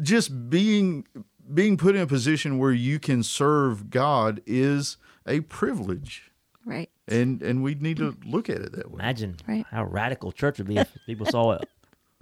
just 0.00 0.50
being 0.50 1.06
being 1.52 1.76
put 1.76 1.94
in 1.96 2.02
a 2.02 2.06
position 2.06 2.58
where 2.58 2.72
you 2.72 2.98
can 2.98 3.22
serve 3.22 3.90
God 3.90 4.40
is 4.46 4.96
a 5.26 5.40
privilege, 5.40 6.30
Right. 6.64 6.90
and 7.06 7.42
and 7.42 7.62
we 7.62 7.74
need 7.74 7.98
to 7.98 8.16
look 8.24 8.48
at 8.48 8.56
it 8.58 8.72
that 8.72 8.90
way. 8.90 9.00
Imagine 9.00 9.36
Right. 9.46 9.64
how 9.70 9.84
radical 9.84 10.32
church 10.32 10.58
would 10.58 10.66
be 10.68 10.78
if 10.78 10.88
people 11.06 11.26
saw 11.26 11.52
it, 11.52 11.68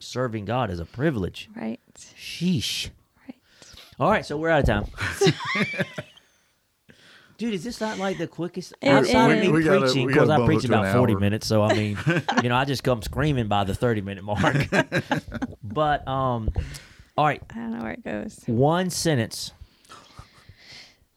serving 0.01 0.45
God 0.45 0.71
is 0.71 0.81
a 0.81 0.85
privilege. 0.85 1.49
Right. 1.55 1.81
Sheesh. 1.97 2.91
Right. 3.27 3.37
All 3.99 4.11
right, 4.11 4.25
so 4.25 4.37
we're 4.37 4.49
out 4.51 4.61
of 4.61 4.67
time. 4.67 4.87
Dude, 7.39 7.55
is 7.55 7.65
this 7.65 7.81
not 7.81 7.97
like 7.99 8.19
the 8.19 8.27
quickest 8.27 8.75
It 8.83 8.89
outside 8.89 9.31
of 9.33 9.39
me 9.41 9.63
gotta- 9.63 9.81
preaching? 9.81 10.07
Because 10.09 10.29
I 10.29 10.45
preach 10.45 10.63
it 10.65 10.69
to 10.69 10.75
an 10.75 10.81
about 10.81 10.95
forty 10.97 11.15
hour. 11.15 11.21
minutes, 11.21 11.47
so 11.47 11.63
I 11.63 11.73
mean, 11.73 11.97
you 12.43 12.51
know, 12.51 12.57
I 12.57 12.67
just 12.67 12.85
come 12.85 13.01
screaming 13.01 13.49
by 13.49 13.65
the 13.65 13.75
thirty 13.75 14.03
minute 14.03 14.25
mark. 14.25 14.67
but 15.63 16.07
um, 16.07 16.51
all 17.17 17.25
right, 17.25 17.43
I 17.51 17.55
don't 17.55 17.71
know 17.79 17.83
where 17.83 17.93
it 17.93 18.05
goes. 18.05 18.43
one 18.47 18.91
sentence. 18.91 19.53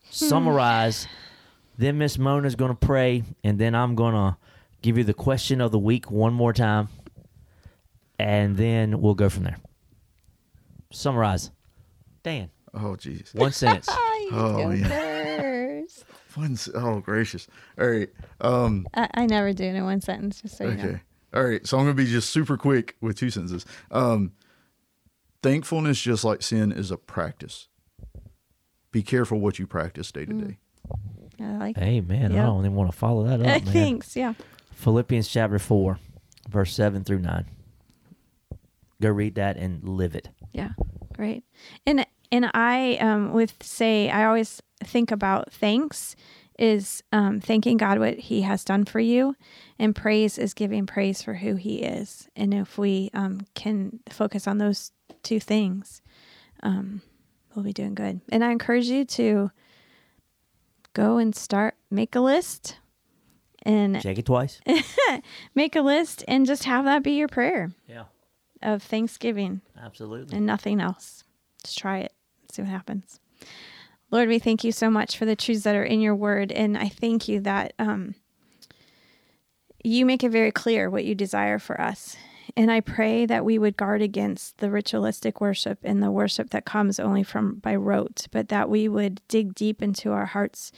Summarize. 0.10 1.08
then 1.78 1.98
Miss 1.98 2.18
Mona's 2.18 2.56
gonna 2.56 2.76
pray, 2.76 3.24
and 3.44 3.60
then 3.60 3.76
I'm 3.76 3.96
gonna 3.96 4.38
give 4.82 4.98
you 4.98 5.04
the 5.04 5.14
question 5.14 5.60
of 5.60 5.72
the 5.72 5.80
week 5.80 6.10
one 6.10 6.34
more 6.34 6.54
time, 6.54 6.88
and 8.20 8.56
then 8.58 9.02
we'll 9.02 9.16
go 9.16 9.30
from 9.30 9.44
there. 9.44 9.58
Summarize. 10.92 11.52
Dan, 12.24 12.50
Oh, 12.74 12.96
jeez. 12.98 13.34
one 13.36 13.52
sentence. 13.54 13.90
Oh, 14.32 14.72
yeah. 14.72 15.82
One 16.36 16.54
s- 16.54 16.70
Oh, 16.74 17.00
gracious. 17.02 17.48
All 17.80 17.88
right. 17.88 18.10
Um. 18.42 18.88
I, 18.96 19.08
I 19.14 19.26
never 19.28 19.54
do 19.54 19.64
it 19.66 19.76
in 19.76 19.84
one 19.84 20.02
sentence, 20.02 20.42
just 20.42 20.58
so 20.58 20.64
you 20.64 20.76
know. 20.76 20.84
Okay. 20.84 21.02
All 21.36 21.44
right, 21.44 21.66
so 21.68 21.78
I'm 21.78 21.86
going 21.86 21.96
to 21.98 22.04
be 22.04 22.10
just 22.10 22.30
super 22.32 22.58
quick 22.58 22.96
with 23.02 23.18
two 23.18 23.30
sentences. 23.30 23.66
Um, 23.92 24.32
thankfulness, 25.44 26.00
just 26.02 26.24
like 26.24 26.42
sin, 26.42 26.72
is 26.72 26.90
a 26.90 26.98
practice. 26.98 27.68
Be 28.92 29.04
careful 29.04 29.40
what 29.40 29.60
you 29.60 29.68
practice 29.68 30.12
day 30.12 30.26
to 30.26 30.34
day. 30.34 30.58
I 31.40 31.58
like 31.58 31.78
Hey 31.78 32.00
man, 32.02 32.32
I 32.34 32.44
don't 32.46 32.60
even 32.60 32.76
want 32.76 32.92
to 32.92 32.98
follow 32.98 33.26
that 33.26 33.40
up, 33.40 33.40
man. 33.66 33.74
Thanks. 33.74 34.16
Yeah. 34.16 34.34
Philippians 34.74 35.28
chapter 35.28 35.58
four, 35.60 36.00
verse 36.50 36.74
seven 36.74 37.04
through 37.04 37.20
nine. 37.20 37.46
Go 39.04 39.10
read 39.10 39.36
that 39.36 39.58
and 39.58 39.84
live 39.84 40.16
it. 40.16 40.30
Yeah, 40.54 40.70
great. 41.14 41.44
And 41.86 42.06
and 42.32 42.50
I 42.54 42.96
um 43.02 43.34
with 43.34 43.54
say 43.62 44.10
I 44.10 44.24
always 44.24 44.62
think 44.82 45.12
about 45.12 45.52
thanks 45.52 46.16
is 46.58 47.04
um 47.12 47.42
thanking 47.42 47.76
God 47.76 48.00
what 48.00 48.18
he 48.18 48.44
has 48.44 48.64
done 48.64 48.86
for 48.86 49.02
you 49.02 49.36
and 49.78 49.94
praise 49.94 50.38
is 50.38 50.54
giving 50.54 50.86
praise 50.86 51.22
for 51.22 51.34
who 51.34 51.56
he 51.56 51.80
is. 51.84 52.30
And 52.38 52.54
if 52.54 52.78
we 52.78 53.10
um 53.14 53.42
can 53.56 54.00
focus 54.10 54.48
on 54.48 54.58
those 54.58 54.94
two 55.22 55.42
things, 55.42 56.02
um 56.62 57.02
we'll 57.54 57.66
be 57.66 57.74
doing 57.74 57.96
good. 57.96 58.22
And 58.32 58.42
I 58.42 58.52
encourage 58.52 58.86
you 58.86 59.04
to 59.04 59.52
go 60.94 61.18
and 61.18 61.36
start 61.36 61.76
make 61.92 62.16
a 62.16 62.22
list 62.22 62.78
and 63.64 64.02
Check 64.02 64.18
it 64.18 64.26
twice. 64.26 64.62
make 65.56 65.76
a 65.76 65.82
list 65.82 66.24
and 66.26 66.46
just 66.46 66.64
have 66.64 66.86
that 66.86 67.04
be 67.04 67.12
your 67.18 67.28
prayer 67.28 67.72
yeah, 67.88 68.04
of 68.64 68.82
thanksgiving 68.82 69.62
absolutely. 69.82 70.36
and 70.36 70.46
nothing 70.46 70.80
else. 70.82 71.24
Just 71.64 71.78
try 71.78 72.00
it, 72.00 72.14
see 72.52 72.62
what 72.62 72.72
happens. 72.72 73.20
Lord, 74.12 74.30
we 74.30 74.40
thank 74.40 74.64
you 74.64 74.72
so 74.72 74.92
much 74.92 75.18
for 75.18 75.26
the 75.26 75.36
truths 75.36 75.64
that 75.64 75.76
are 75.76 75.84
in 75.84 76.00
your 76.00 76.16
word. 76.16 76.52
And 76.52 76.78
I 76.78 76.88
thank 76.88 77.28
you 77.28 77.40
that 77.42 77.74
um, 77.80 78.14
you 79.84 80.06
make 80.06 80.24
it 80.24 80.30
very 80.30 80.52
clear 80.52 80.90
what 80.90 81.06
you 81.06 81.16
desire 81.16 81.58
for 81.58 81.82
us. 81.82 82.16
And 82.56 82.72
I 82.72 82.82
pray 82.82 83.26
that 83.26 83.46
we 83.46 83.58
would 83.58 83.78
guard 83.78 84.02
against 84.02 84.60
the 84.60 84.70
ritualistic 84.70 85.42
worship 85.42 85.80
and 85.84 86.04
the 86.04 86.12
worship 86.12 86.52
that 86.52 86.66
comes 86.66 87.00
only 87.00 87.24
from 87.24 87.56
by 87.56 87.76
rote, 87.76 88.28
but 88.32 88.50
that 88.50 88.70
we 88.70 88.88
would 88.88 89.22
dig 89.28 89.56
deep 89.56 89.82
into 89.82 90.12
our 90.12 90.28
hearts 90.28 90.72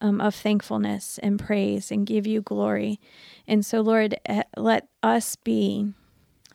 um, 0.00 0.20
of 0.20 0.34
thankfulness 0.34 1.18
and 1.22 1.38
praise 1.38 1.90
and 1.90 2.06
give 2.06 2.26
you 2.26 2.42
glory. 2.42 3.00
And 3.48 3.64
so, 3.64 3.80
Lord, 3.80 4.16
eh, 4.26 4.42
let 4.56 4.88
us 5.02 5.36
be 5.36 5.94